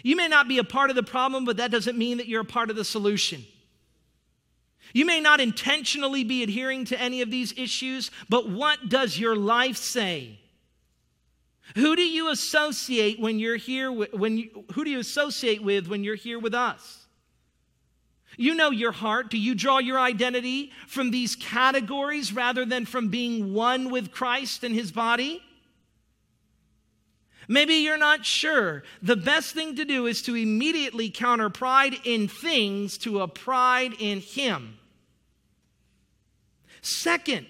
[0.02, 2.40] You may not be a part of the problem, but that doesn't mean that you're
[2.40, 3.44] a part of the solution.
[4.94, 9.36] You may not intentionally be adhering to any of these issues, but what does your
[9.36, 10.38] life say?
[11.74, 16.02] Who do you associate when you're here when you, who do you associate with when
[16.02, 17.01] you're here with us?
[18.36, 19.30] You know your heart.
[19.30, 24.64] Do you draw your identity from these categories rather than from being one with Christ
[24.64, 25.42] and his body?
[27.48, 28.84] Maybe you're not sure.
[29.02, 33.92] The best thing to do is to immediately counter pride in things to a pride
[33.98, 34.78] in him.
[36.80, 37.46] Second,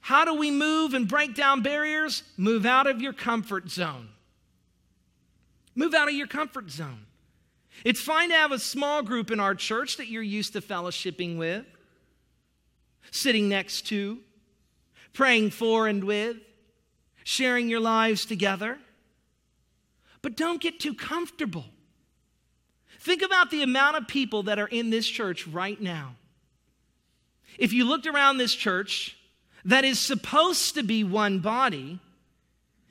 [0.00, 2.22] how do we move and break down barriers?
[2.36, 4.08] Move out of your comfort zone.
[5.74, 7.06] Move out of your comfort zone.
[7.84, 11.38] It's fine to have a small group in our church that you're used to fellowshipping
[11.38, 11.64] with,
[13.10, 14.18] sitting next to,
[15.12, 16.36] praying for and with,
[17.24, 18.78] sharing your lives together.
[20.22, 21.64] But don't get too comfortable.
[23.00, 26.16] Think about the amount of people that are in this church right now.
[27.58, 29.16] If you looked around this church
[29.64, 31.98] that is supposed to be one body,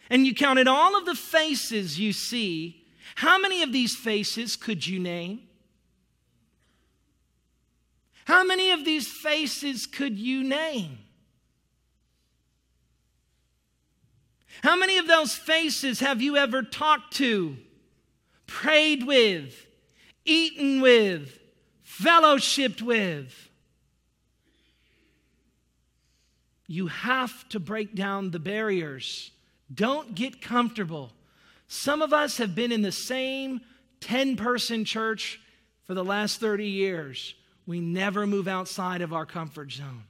[0.09, 2.78] and you counted all of the faces you see,
[3.19, 5.41] how many of these faces could you name?
[8.23, 10.99] How many of these faces could you name?
[14.63, 17.57] How many of those faces have you ever talked to,
[18.47, 19.67] prayed with,
[20.23, 21.37] eaten with,
[21.85, 23.49] fellowshipped with?
[26.67, 29.31] You have to break down the barriers.
[29.73, 31.11] Don't get comfortable.
[31.71, 33.61] Some of us have been in the same
[34.01, 35.39] 10 person church
[35.85, 37.35] for the last 30 years.
[37.67, 40.05] We never move outside of our comfort zone.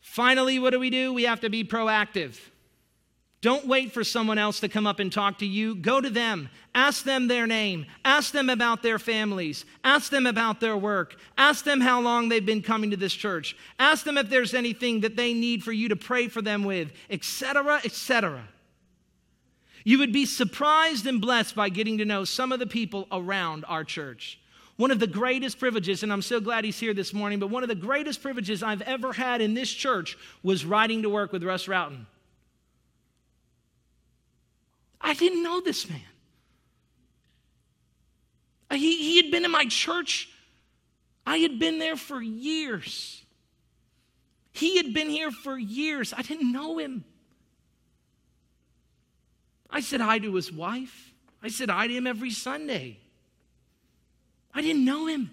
[0.00, 1.12] Finally, what do we do?
[1.12, 2.36] We have to be proactive.
[3.40, 5.76] Don't wait for someone else to come up and talk to you.
[5.76, 6.48] Go to them.
[6.74, 7.86] Ask them their name.
[8.04, 9.64] Ask them about their families.
[9.84, 11.14] Ask them about their work.
[11.36, 13.56] Ask them how long they've been coming to this church.
[13.78, 16.90] Ask them if there's anything that they need for you to pray for them with,
[17.10, 18.42] etc., etc.
[19.84, 23.64] You would be surprised and blessed by getting to know some of the people around
[23.68, 24.40] our church.
[24.76, 27.62] One of the greatest privileges, and I'm so glad he's here this morning, but one
[27.62, 31.44] of the greatest privileges I've ever had in this church was riding to work with
[31.44, 32.06] Russ Routon.
[35.00, 36.00] I didn't know this man.
[38.70, 40.28] Uh, he, he had been in my church.
[41.26, 43.22] I had been there for years.
[44.52, 46.12] He had been here for years.
[46.16, 47.04] I didn't know him.
[49.70, 51.12] I said hi to his wife.
[51.42, 52.98] I said hi to him every Sunday.
[54.52, 55.30] I didn't know him.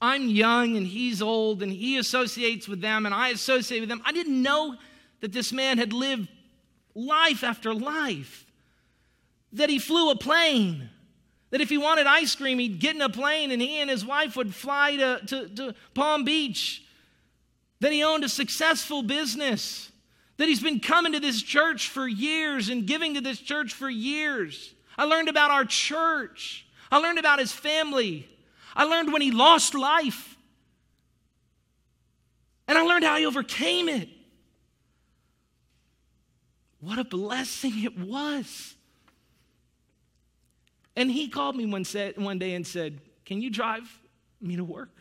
[0.00, 4.02] I'm young and he's old and he associates with them and I associate with them.
[4.04, 4.76] I didn't know
[5.20, 6.28] that this man had lived
[6.96, 8.46] life after life,
[9.52, 10.88] that he flew a plane,
[11.50, 14.04] that if he wanted ice cream, he'd get in a plane and he and his
[14.04, 16.82] wife would fly to, to, to Palm Beach,
[17.80, 19.92] that he owned a successful business,
[20.38, 23.88] that he's been coming to this church for years and giving to this church for
[23.88, 24.74] years.
[24.98, 26.66] I learned about our church.
[26.90, 28.28] I learned about his family.
[28.74, 30.36] I learned when he lost life.
[32.68, 34.08] And I learned how he overcame it.
[36.86, 38.76] What a blessing it was.
[40.94, 43.82] And he called me one, set, one day and said, Can you drive
[44.40, 44.96] me to work?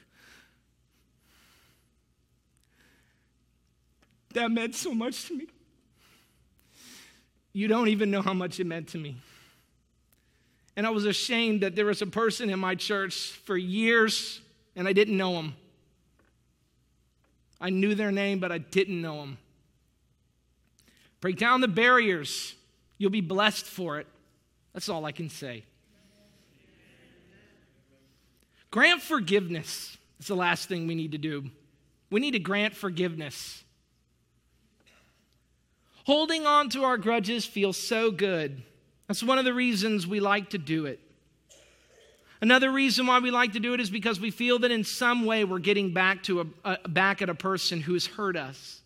[4.34, 5.46] That meant so much to me.
[7.54, 9.18] You don't even know how much it meant to me.
[10.76, 14.42] And I was ashamed that there was a person in my church for years
[14.76, 15.56] and I didn't know him.
[17.62, 19.38] I knew their name, but I didn't know them.
[21.26, 22.54] Break down the barriers.
[23.00, 24.06] You'll be blessed for it.
[24.74, 25.64] That's all I can say.
[28.70, 29.98] Grant forgiveness.
[30.20, 31.46] That's the last thing we need to do.
[32.12, 33.64] We need to grant forgiveness.
[36.06, 38.62] Holding on to our grudges feels so good.
[39.08, 41.00] That's one of the reasons we like to do it.
[42.40, 45.26] Another reason why we like to do it is because we feel that in some
[45.26, 46.46] way we're getting back to a,
[46.84, 48.84] a, back at a person who's hurt us.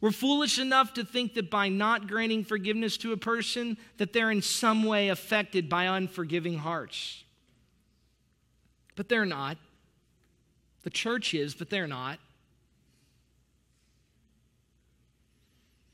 [0.00, 4.30] We're foolish enough to think that by not granting forgiveness to a person that they're
[4.30, 7.22] in some way affected by unforgiving hearts.
[8.96, 9.58] But they're not.
[10.84, 12.18] The church is, but they're not.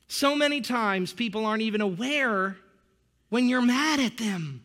[0.07, 2.57] So many times people aren't even aware
[3.29, 4.65] when you're mad at them.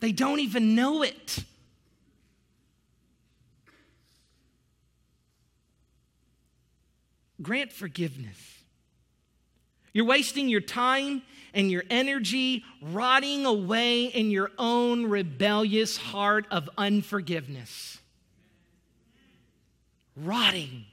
[0.00, 1.44] They don't even know it.
[7.42, 8.61] Grant forgiveness.
[9.92, 11.22] You're wasting your time
[11.54, 17.98] and your energy rotting away in your own rebellious heart of unforgiveness.
[20.16, 20.84] Rotting.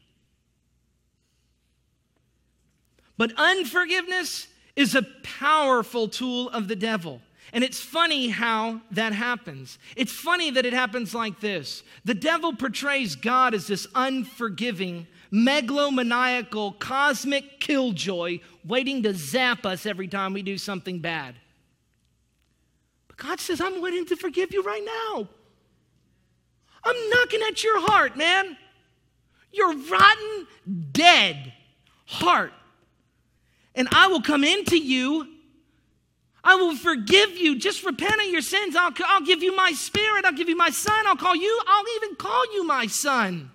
[3.17, 7.21] But unforgiveness is a powerful tool of the devil.
[7.51, 9.79] And it's funny how that happens.
[9.95, 16.77] It's funny that it happens like this the devil portrays God as this unforgiving, megalomaniacal,
[16.79, 21.35] cosmic killjoy waiting to zap us every time we do something bad.
[23.07, 25.27] But God says, I'm waiting to forgive you right now.
[26.83, 28.57] I'm knocking at your heart, man.
[29.51, 30.47] Your rotten,
[30.91, 31.53] dead
[32.05, 32.53] heart.
[33.75, 35.27] And I will come into you
[36.43, 37.57] I will forgive you.
[37.57, 38.75] Just repent of your sins.
[38.75, 40.25] I'll, I'll give you my spirit.
[40.25, 41.05] I'll give you my son.
[41.05, 43.51] I'll call you, I'll even call you my son.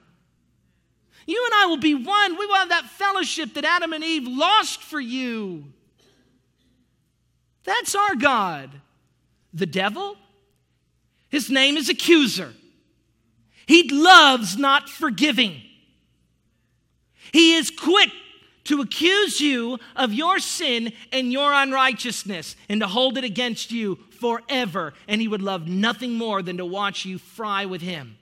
[1.27, 2.39] You and I will be one.
[2.39, 5.65] We will have that fellowship that Adam and Eve lost for you.
[7.65, 8.71] That's our God.
[9.55, 10.17] The devil,
[11.31, 12.53] his name is accuser.
[13.67, 15.63] He loves not forgiving.
[17.33, 18.11] He is quick
[18.65, 23.99] to accuse you of your sin and your unrighteousness and to hold it against you
[24.19, 24.95] forever.
[25.07, 28.17] And he would love nothing more than to watch you fry with him.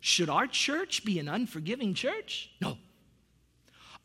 [0.00, 2.50] Should our church be an unforgiving church?
[2.60, 2.78] No.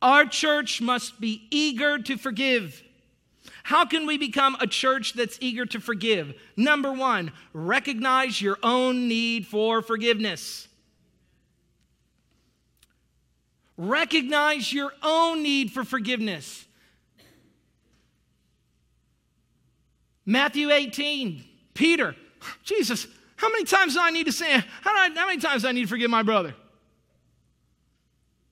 [0.02, 2.84] Our church must be eager to forgive.
[3.64, 6.36] How can we become a church that's eager to forgive?
[6.56, 10.68] Number one, recognize your own need for forgiveness.
[13.78, 16.66] Recognize your own need for forgiveness.
[20.26, 22.16] Matthew 18, Peter,
[22.64, 24.52] Jesus, how many times do I need to say,
[24.82, 26.56] how, I, how many times do I need to forgive my brother?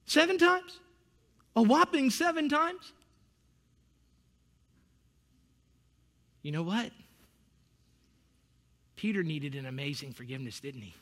[0.06, 0.80] Seven times?
[1.56, 2.92] A whopping seven times?
[6.42, 6.92] You know what?
[8.96, 10.94] Peter needed an amazing forgiveness, didn't he?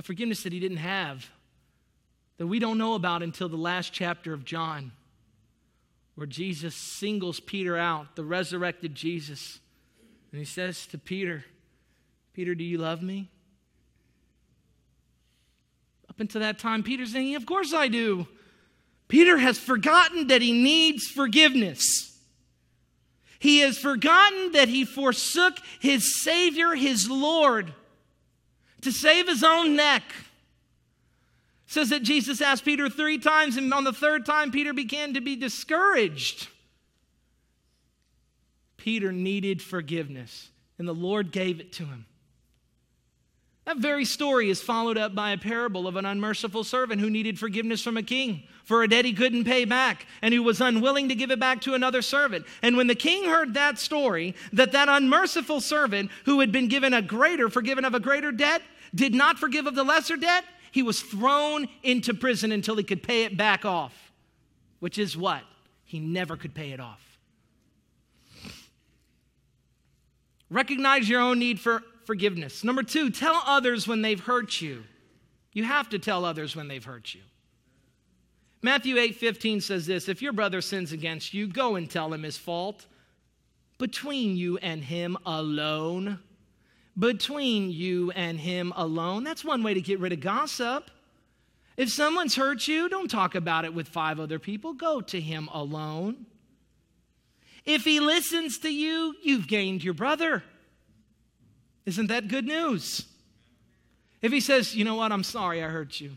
[0.00, 1.28] A forgiveness that he didn't have,
[2.38, 4.92] that we don't know about until the last chapter of John,
[6.14, 9.58] where Jesus singles Peter out, the resurrected Jesus.
[10.32, 11.44] And he says to Peter,
[12.32, 13.28] Peter, do you love me?
[16.08, 18.26] Up until that time, Peter's saying, Of course I do.
[19.06, 22.18] Peter has forgotten that he needs forgiveness.
[23.38, 27.74] He has forgotten that he forsook his Savior, his Lord
[28.82, 30.02] to save his own neck.
[31.66, 35.14] It says that Jesus asked Peter three times, and on the third time, Peter began
[35.14, 36.48] to be discouraged.
[38.76, 42.06] Peter needed forgiveness, and the Lord gave it to him.
[43.66, 47.38] That very story is followed up by a parable of an unmerciful servant who needed
[47.38, 51.08] forgiveness from a king for a debt he couldn't pay back and who was unwilling
[51.08, 52.46] to give it back to another servant.
[52.62, 56.94] And when the king heard that story, that that unmerciful servant who had been given
[56.94, 58.62] a greater, forgiven of a greater debt,
[58.94, 63.02] did not forgive of the lesser debt, he was thrown into prison until he could
[63.02, 64.12] pay it back off,
[64.78, 65.42] which is what?
[65.84, 67.18] He never could pay it off.
[70.48, 72.64] Recognize your own need for forgiveness.
[72.64, 74.82] Number two, tell others when they've hurt you.
[75.52, 77.20] You have to tell others when they've hurt you.
[78.62, 82.24] Matthew 8 15 says this If your brother sins against you, go and tell him
[82.24, 82.86] his fault
[83.78, 86.18] between you and him alone.
[86.98, 89.22] Between you and him alone.
[89.22, 90.90] That's one way to get rid of gossip.
[91.76, 94.72] If someone's hurt you, don't talk about it with five other people.
[94.72, 96.26] Go to him alone.
[97.64, 100.42] If he listens to you, you've gained your brother.
[101.86, 103.06] Isn't that good news?
[104.22, 106.16] If he says, you know what, I'm sorry I hurt you.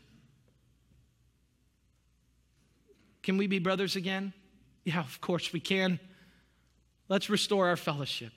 [3.22, 4.34] Can we be brothers again?
[4.84, 6.00] Yeah, of course we can.
[7.08, 8.34] Let's restore our fellowship.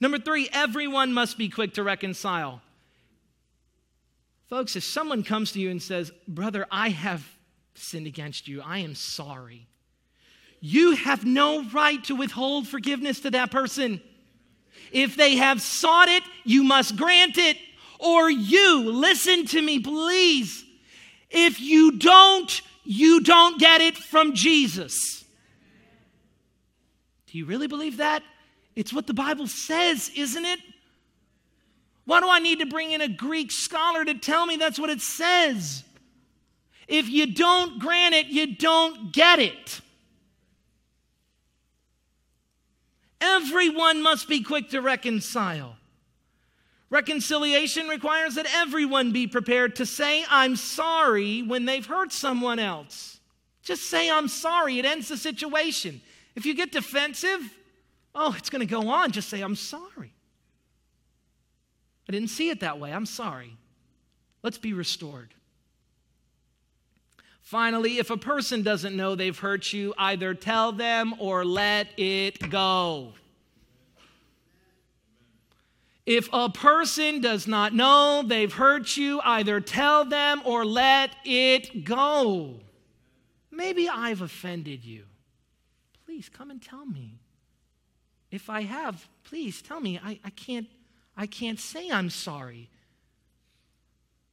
[0.00, 2.60] Number three, everyone must be quick to reconcile.
[4.50, 7.24] Folks, if someone comes to you and says, Brother, I have
[7.74, 9.66] sinned against you, I am sorry,
[10.60, 14.00] you have no right to withhold forgiveness to that person.
[14.92, 17.56] If they have sought it, you must grant it.
[17.98, 20.64] Or you, listen to me, please.
[21.30, 25.24] If you don't, you don't get it from Jesus.
[27.26, 28.22] Do you really believe that?
[28.76, 30.60] It's what the Bible says, isn't it?
[32.04, 34.90] Why do I need to bring in a Greek scholar to tell me that's what
[34.90, 35.82] it says?
[36.86, 39.80] If you don't grant it, you don't get it.
[43.24, 45.76] Everyone must be quick to reconcile.
[46.90, 53.18] Reconciliation requires that everyone be prepared to say, I'm sorry when they've hurt someone else.
[53.62, 54.78] Just say, I'm sorry.
[54.78, 56.02] It ends the situation.
[56.36, 57.40] If you get defensive,
[58.14, 59.10] oh, it's going to go on.
[59.10, 60.12] Just say, I'm sorry.
[62.08, 62.92] I didn't see it that way.
[62.92, 63.56] I'm sorry.
[64.42, 65.32] Let's be restored.
[67.54, 72.50] Finally, if a person doesn't know they've hurt you, either tell them or let it
[72.50, 73.12] go.
[76.04, 81.84] If a person does not know they've hurt you, either tell them or let it
[81.84, 82.54] go.
[83.52, 85.04] Maybe I've offended you.
[86.06, 87.20] Please come and tell me.
[88.32, 90.00] If I have, please tell me.
[90.02, 90.66] I, I, can't,
[91.16, 92.68] I can't say I'm sorry.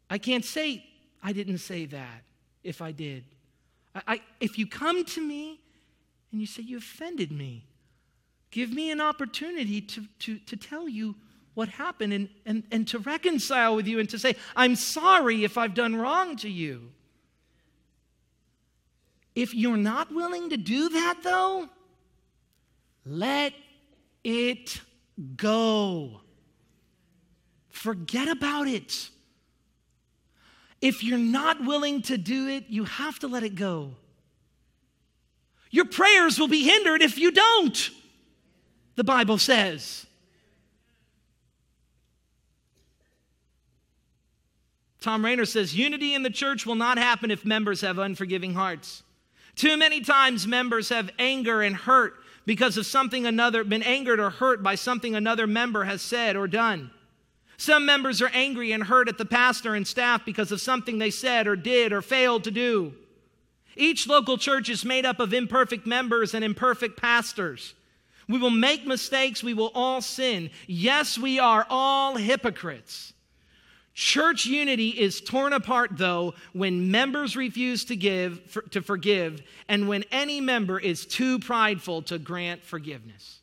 [0.10, 0.84] I can't say
[1.22, 2.24] I didn't say that
[2.64, 3.24] if I did.
[3.96, 5.60] I, I, if you come to me
[6.32, 7.66] and you say you offended me,
[8.52, 11.16] give me an opportunity to, to, to tell you
[11.54, 15.58] what happened and, and, and to reconcile with you and to say, I'm sorry if
[15.58, 16.92] I've done wrong to you.
[19.36, 21.70] If you're not willing to do that, though,
[23.06, 23.54] let
[24.24, 24.82] it
[25.36, 26.22] go.
[27.70, 29.10] Forget about it.
[30.82, 33.92] If you're not willing to do it, you have to let it go.
[35.70, 37.90] Your prayers will be hindered if you don't,
[38.96, 40.06] the Bible says.
[45.00, 49.02] Thom Rainer says unity in the church will not happen if members have unforgiving hearts.
[49.56, 52.16] Too many times members have anger and hurt
[52.46, 56.48] because of something another, been angered or hurt by something another member has said or
[56.48, 56.92] done.
[57.62, 61.12] Some members are angry and hurt at the pastor and staff because of something they
[61.12, 62.94] said or did or failed to do.
[63.76, 67.76] Each local church is made up of imperfect members and imperfect pastors.
[68.28, 70.50] We will make mistakes, we will all sin.
[70.66, 73.14] Yes, we are all hypocrites.
[73.94, 79.88] Church unity is torn apart, though, when members refuse to give, for, to forgive, and
[79.88, 83.41] when any member is too prideful to grant forgiveness.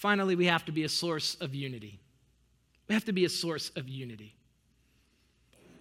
[0.00, 2.00] Finally, we have to be a source of unity.
[2.88, 4.34] We have to be a source of unity.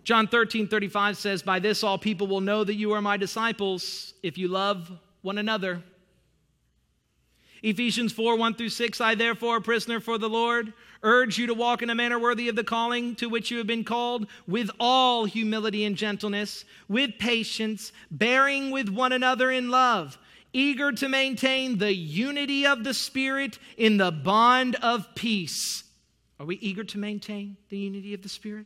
[0.04, 4.14] John 13, 35 says, By this all people will know that you are my disciples
[4.22, 4.92] if you love
[5.22, 5.82] one another.
[7.64, 11.82] Ephesians 4 1 through 6 I, therefore, prisoner for the Lord, urge you to walk
[11.82, 15.24] in a manner worthy of the calling to which you have been called, with all
[15.24, 20.18] humility and gentleness, with patience, bearing with one another in love,
[20.54, 25.84] eager to maintain the unity of the Spirit in the bond of peace.
[26.39, 28.66] Are we eager to maintain the unity of the Spirit?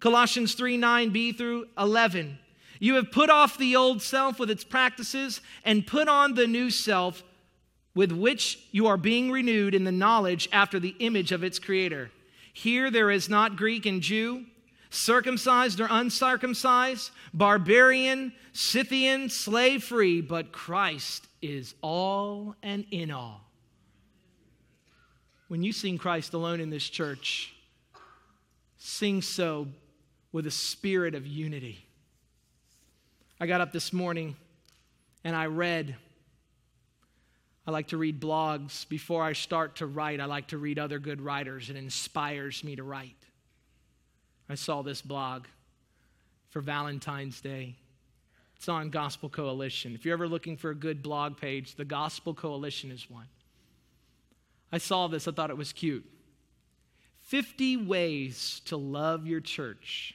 [0.00, 2.38] Colossians 3 9b through 11.
[2.80, 6.70] You have put off the old self with its practices and put on the new
[6.70, 7.24] self
[7.94, 12.10] with which you are being renewed in the knowledge after the image of its creator.
[12.52, 14.46] Here there is not Greek and Jew,
[14.90, 23.40] circumcised or uncircumcised, barbarian, Scythian, slave free, but Christ is all and in all.
[25.48, 27.54] When you sing Christ alone in this church,
[28.76, 29.68] sing so
[30.32, 31.84] with a spirit of unity.
[33.40, 34.36] I got up this morning
[35.24, 35.96] and I read.
[37.66, 38.88] I like to read blogs.
[38.88, 41.70] Before I start to write, I like to read other good writers.
[41.70, 43.17] It inspires me to write.
[44.48, 45.44] I saw this blog
[46.50, 47.76] for Valentine's Day.
[48.56, 49.94] It's on Gospel Coalition.
[49.94, 53.26] If you're ever looking for a good blog page, the Gospel Coalition is one.
[54.72, 56.04] I saw this, I thought it was cute.
[57.20, 60.14] 50 ways to love your church.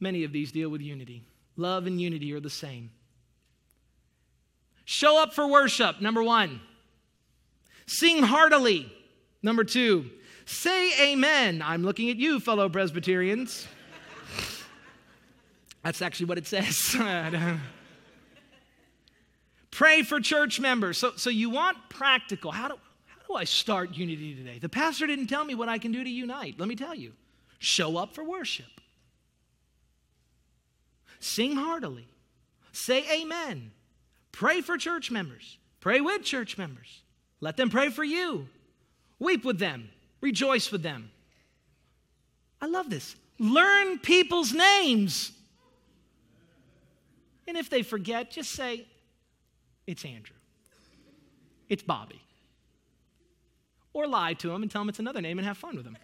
[0.00, 1.22] Many of these deal with unity.
[1.56, 2.90] Love and unity are the same.
[4.84, 6.60] Show up for worship, number one.
[7.86, 8.90] Sing heartily,
[9.42, 10.10] number two.
[10.46, 11.62] Say amen.
[11.62, 13.66] I'm looking at you, fellow Presbyterians.
[15.82, 16.96] That's actually what it says.
[19.70, 20.98] Pray for church members.
[20.98, 22.52] So, so you want practical.
[22.52, 22.74] How do,
[23.06, 24.58] how do I start unity today?
[24.58, 26.54] The pastor didn't tell me what I can do to unite.
[26.58, 27.12] Let me tell you
[27.58, 28.66] show up for worship.
[31.18, 32.06] Sing heartily.
[32.72, 33.72] Say amen.
[34.32, 35.58] Pray for church members.
[35.80, 37.02] Pray with church members.
[37.40, 38.48] Let them pray for you.
[39.18, 39.90] Weep with them.
[40.24, 41.10] Rejoice with them.
[42.58, 43.14] I love this.
[43.38, 45.32] Learn people's names.
[47.46, 48.86] And if they forget, just say,
[49.86, 50.34] it's Andrew.
[51.68, 52.22] It's Bobby.
[53.92, 55.98] Or lie to them and tell them it's another name and have fun with them.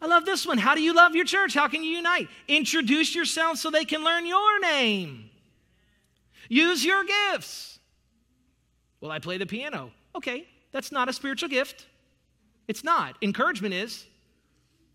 [0.00, 0.58] I love this one.
[0.58, 1.54] How do you love your church?
[1.54, 2.28] How can you unite?
[2.46, 5.28] Introduce yourself so they can learn your name.
[6.48, 7.80] Use your gifts.
[9.00, 9.90] Well, I play the piano.
[10.14, 11.86] Okay, that's not a spiritual gift.
[12.68, 13.16] It's not.
[13.22, 14.04] Encouragement is.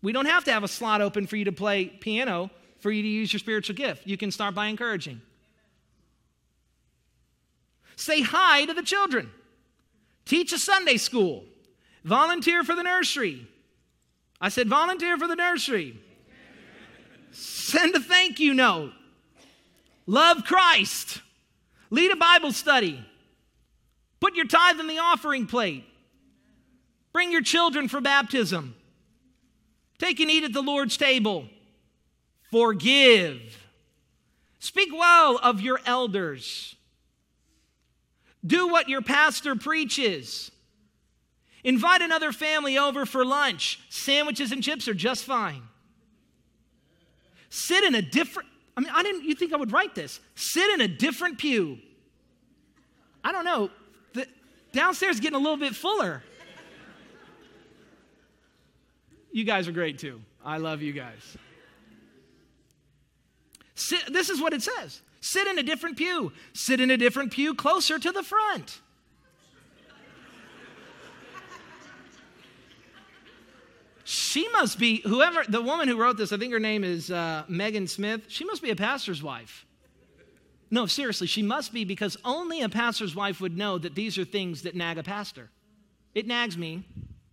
[0.00, 3.02] We don't have to have a slot open for you to play piano for you
[3.02, 4.06] to use your spiritual gift.
[4.06, 5.20] You can start by encouraging.
[7.96, 9.30] Say hi to the children.
[10.26, 11.44] Teach a Sunday school.
[12.04, 13.46] Volunteer for the nursery.
[14.40, 15.98] I said, volunteer for the nursery.
[17.32, 18.92] Send a thank you note.
[20.06, 21.22] Love Christ.
[21.88, 23.02] Lead a Bible study.
[24.20, 25.84] Put your tithe in the offering plate.
[27.14, 28.74] Bring your children for baptism.
[29.98, 31.46] Take and eat at the Lord's table.
[32.50, 33.40] Forgive.
[34.58, 36.74] Speak well of your elders.
[38.44, 40.50] Do what your pastor preaches.
[41.62, 43.78] Invite another family over for lunch.
[43.90, 45.62] Sandwiches and chips are just fine.
[47.48, 50.18] Sit in a different, I mean, I didn't, you think I would write this?
[50.34, 51.78] Sit in a different pew.
[53.22, 53.70] I don't know.
[54.14, 54.26] The,
[54.72, 56.24] downstairs getting a little bit fuller.
[59.34, 60.20] You guys are great too.
[60.44, 61.36] I love you guys.
[63.74, 67.32] Sit, this is what it says sit in a different pew, sit in a different
[67.32, 68.80] pew closer to the front.
[74.04, 77.42] she must be, whoever, the woman who wrote this, I think her name is uh,
[77.48, 79.66] Megan Smith, she must be a pastor's wife.
[80.70, 84.24] No, seriously, she must be because only a pastor's wife would know that these are
[84.24, 85.50] things that nag a pastor.
[86.14, 86.84] It nags me,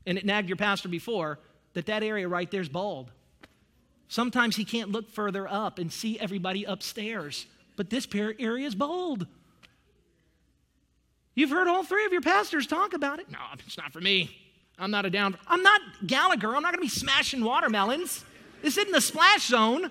[0.08, 1.38] and it nagged your pastor before,
[1.74, 3.12] that that area right there is bald.
[4.08, 7.46] Sometimes he can't look further up and see everybody upstairs,
[7.78, 9.26] but this area is bold.
[11.34, 13.32] You've heard all three of your pastors talk about it.
[13.32, 14.36] No, it's not for me.
[14.78, 15.38] I'm not a down.
[15.48, 16.56] I'm not Gallagher.
[16.56, 18.26] I'm not going to be smashing watermelons.
[18.62, 19.90] This isn't the splash zone.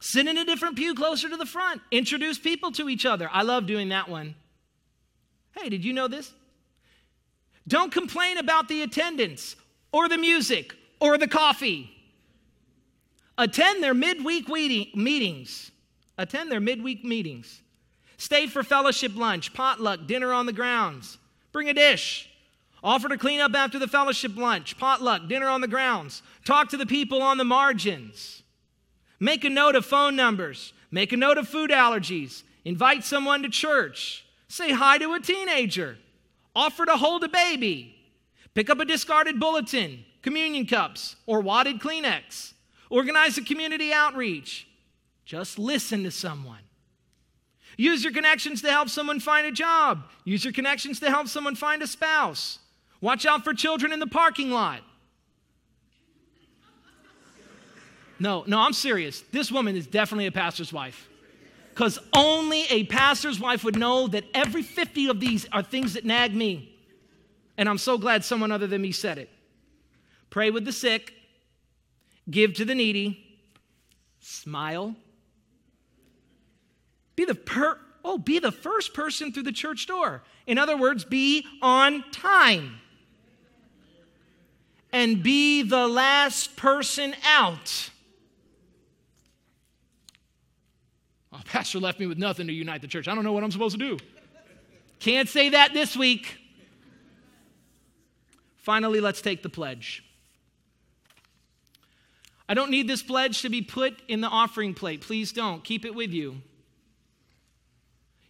[0.00, 1.80] Sit in a different pew closer to the front.
[1.90, 3.28] Introduce people to each other.
[3.32, 4.34] I love doing that one.
[5.58, 6.32] Hey, did you know this?
[7.66, 9.56] Don't complain about the attendance
[9.92, 11.90] or the music or the coffee.
[13.38, 15.70] Attend their midweek meetings.
[16.18, 17.62] Attend their midweek meetings.
[18.16, 21.18] Stay for fellowship lunch, potluck, dinner on the grounds.
[21.52, 22.30] Bring a dish.
[22.82, 26.22] Offer to clean up after the fellowship lunch, potluck, dinner on the grounds.
[26.44, 28.42] Talk to the people on the margins.
[29.18, 30.72] Make a note of phone numbers.
[30.90, 32.42] Make a note of food allergies.
[32.64, 34.25] Invite someone to church.
[34.48, 35.98] Say hi to a teenager.
[36.54, 37.96] Offer to hold a baby.
[38.54, 42.54] Pick up a discarded bulletin, communion cups, or wadded Kleenex.
[42.88, 44.66] Organize a community outreach.
[45.24, 46.60] Just listen to someone.
[47.76, 50.04] Use your connections to help someone find a job.
[50.24, 52.60] Use your connections to help someone find a spouse.
[53.00, 54.80] Watch out for children in the parking lot.
[58.18, 59.20] No, no, I'm serious.
[59.30, 61.06] This woman is definitely a pastor's wife
[61.76, 66.06] because only a pastor's wife would know that every 50 of these are things that
[66.06, 66.74] nag me.
[67.58, 69.28] And I'm so glad someone other than me said it.
[70.30, 71.12] Pray with the sick,
[72.30, 73.22] give to the needy,
[74.20, 74.96] smile.
[77.14, 80.22] Be the per oh, be the first person through the church door.
[80.46, 82.80] In other words, be on time.
[84.94, 87.90] And be the last person out.
[91.36, 93.08] Oh, pastor left me with nothing to unite the church.
[93.08, 93.98] I don't know what I'm supposed to do.
[95.00, 96.38] Can't say that this week.
[98.56, 100.02] Finally, let's take the pledge.
[102.48, 105.02] I don't need this pledge to be put in the offering plate.
[105.02, 105.62] Please don't.
[105.62, 106.40] Keep it with you.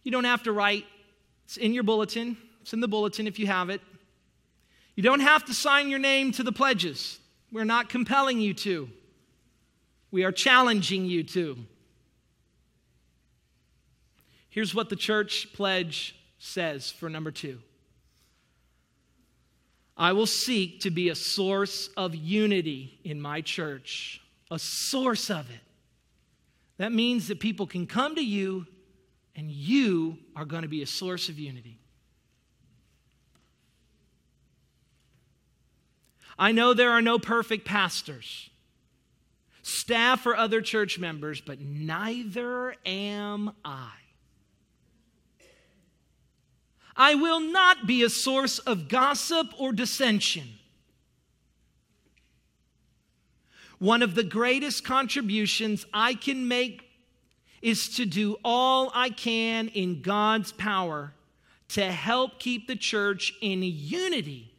[0.03, 0.85] You don't have to write,
[1.45, 2.37] it's in your bulletin.
[2.61, 3.81] It's in the bulletin if you have it.
[4.95, 7.19] You don't have to sign your name to the pledges.
[7.51, 8.89] We're not compelling you to,
[10.11, 11.57] we are challenging you to.
[14.57, 17.59] Here's what the church pledge says for number two
[19.95, 25.47] I will seek to be a source of unity in my church, a source of
[25.51, 25.59] it.
[26.77, 28.65] That means that people can come to you
[29.35, 31.77] and you are going to be a source of unity.
[36.39, 38.49] I know there are no perfect pastors,
[39.61, 43.91] staff, or other church members, but neither am I.
[46.97, 50.47] I will not be a source of gossip or dissension.
[53.77, 56.83] One of the greatest contributions I can make
[57.61, 61.13] is to do all I can in God's power
[61.69, 64.51] to help keep the church in unity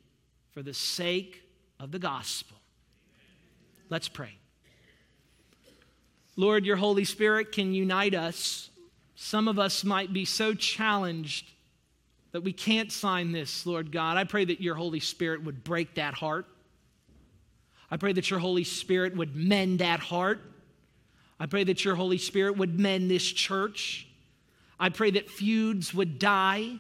[0.53, 1.43] for the sake
[1.81, 2.57] of the gospel.
[3.91, 4.35] Let's pray.
[6.37, 8.71] Lord, your Holy Spirit can unite us.
[9.17, 11.51] Some of us might be so challenged
[12.33, 14.17] that we can't sign this, Lord God.
[14.17, 16.47] I pray that your Holy Spirit would break that heart.
[17.91, 20.41] I pray that your Holy Spirit would mend that heart.
[21.41, 24.07] I pray that your Holy Spirit would mend this church.
[24.79, 26.77] I pray that feuds would die.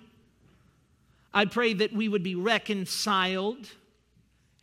[1.32, 3.68] I pray that we would be reconciled.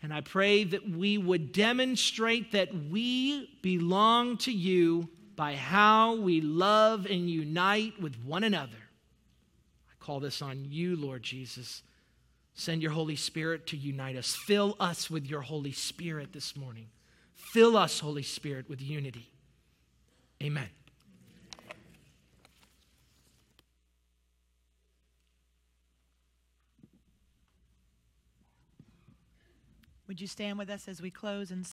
[0.03, 6.41] And I pray that we would demonstrate that we belong to you by how we
[6.41, 8.77] love and unite with one another.
[10.05, 11.81] Call this on you, Lord Jesus.
[12.53, 14.35] Send your Holy Spirit to unite us.
[14.35, 16.89] Fill us with your Holy Spirit this morning.
[17.33, 19.31] Fill us, Holy Spirit, with unity.
[20.43, 20.69] Amen.
[30.07, 31.63] Would you stand with us as we close and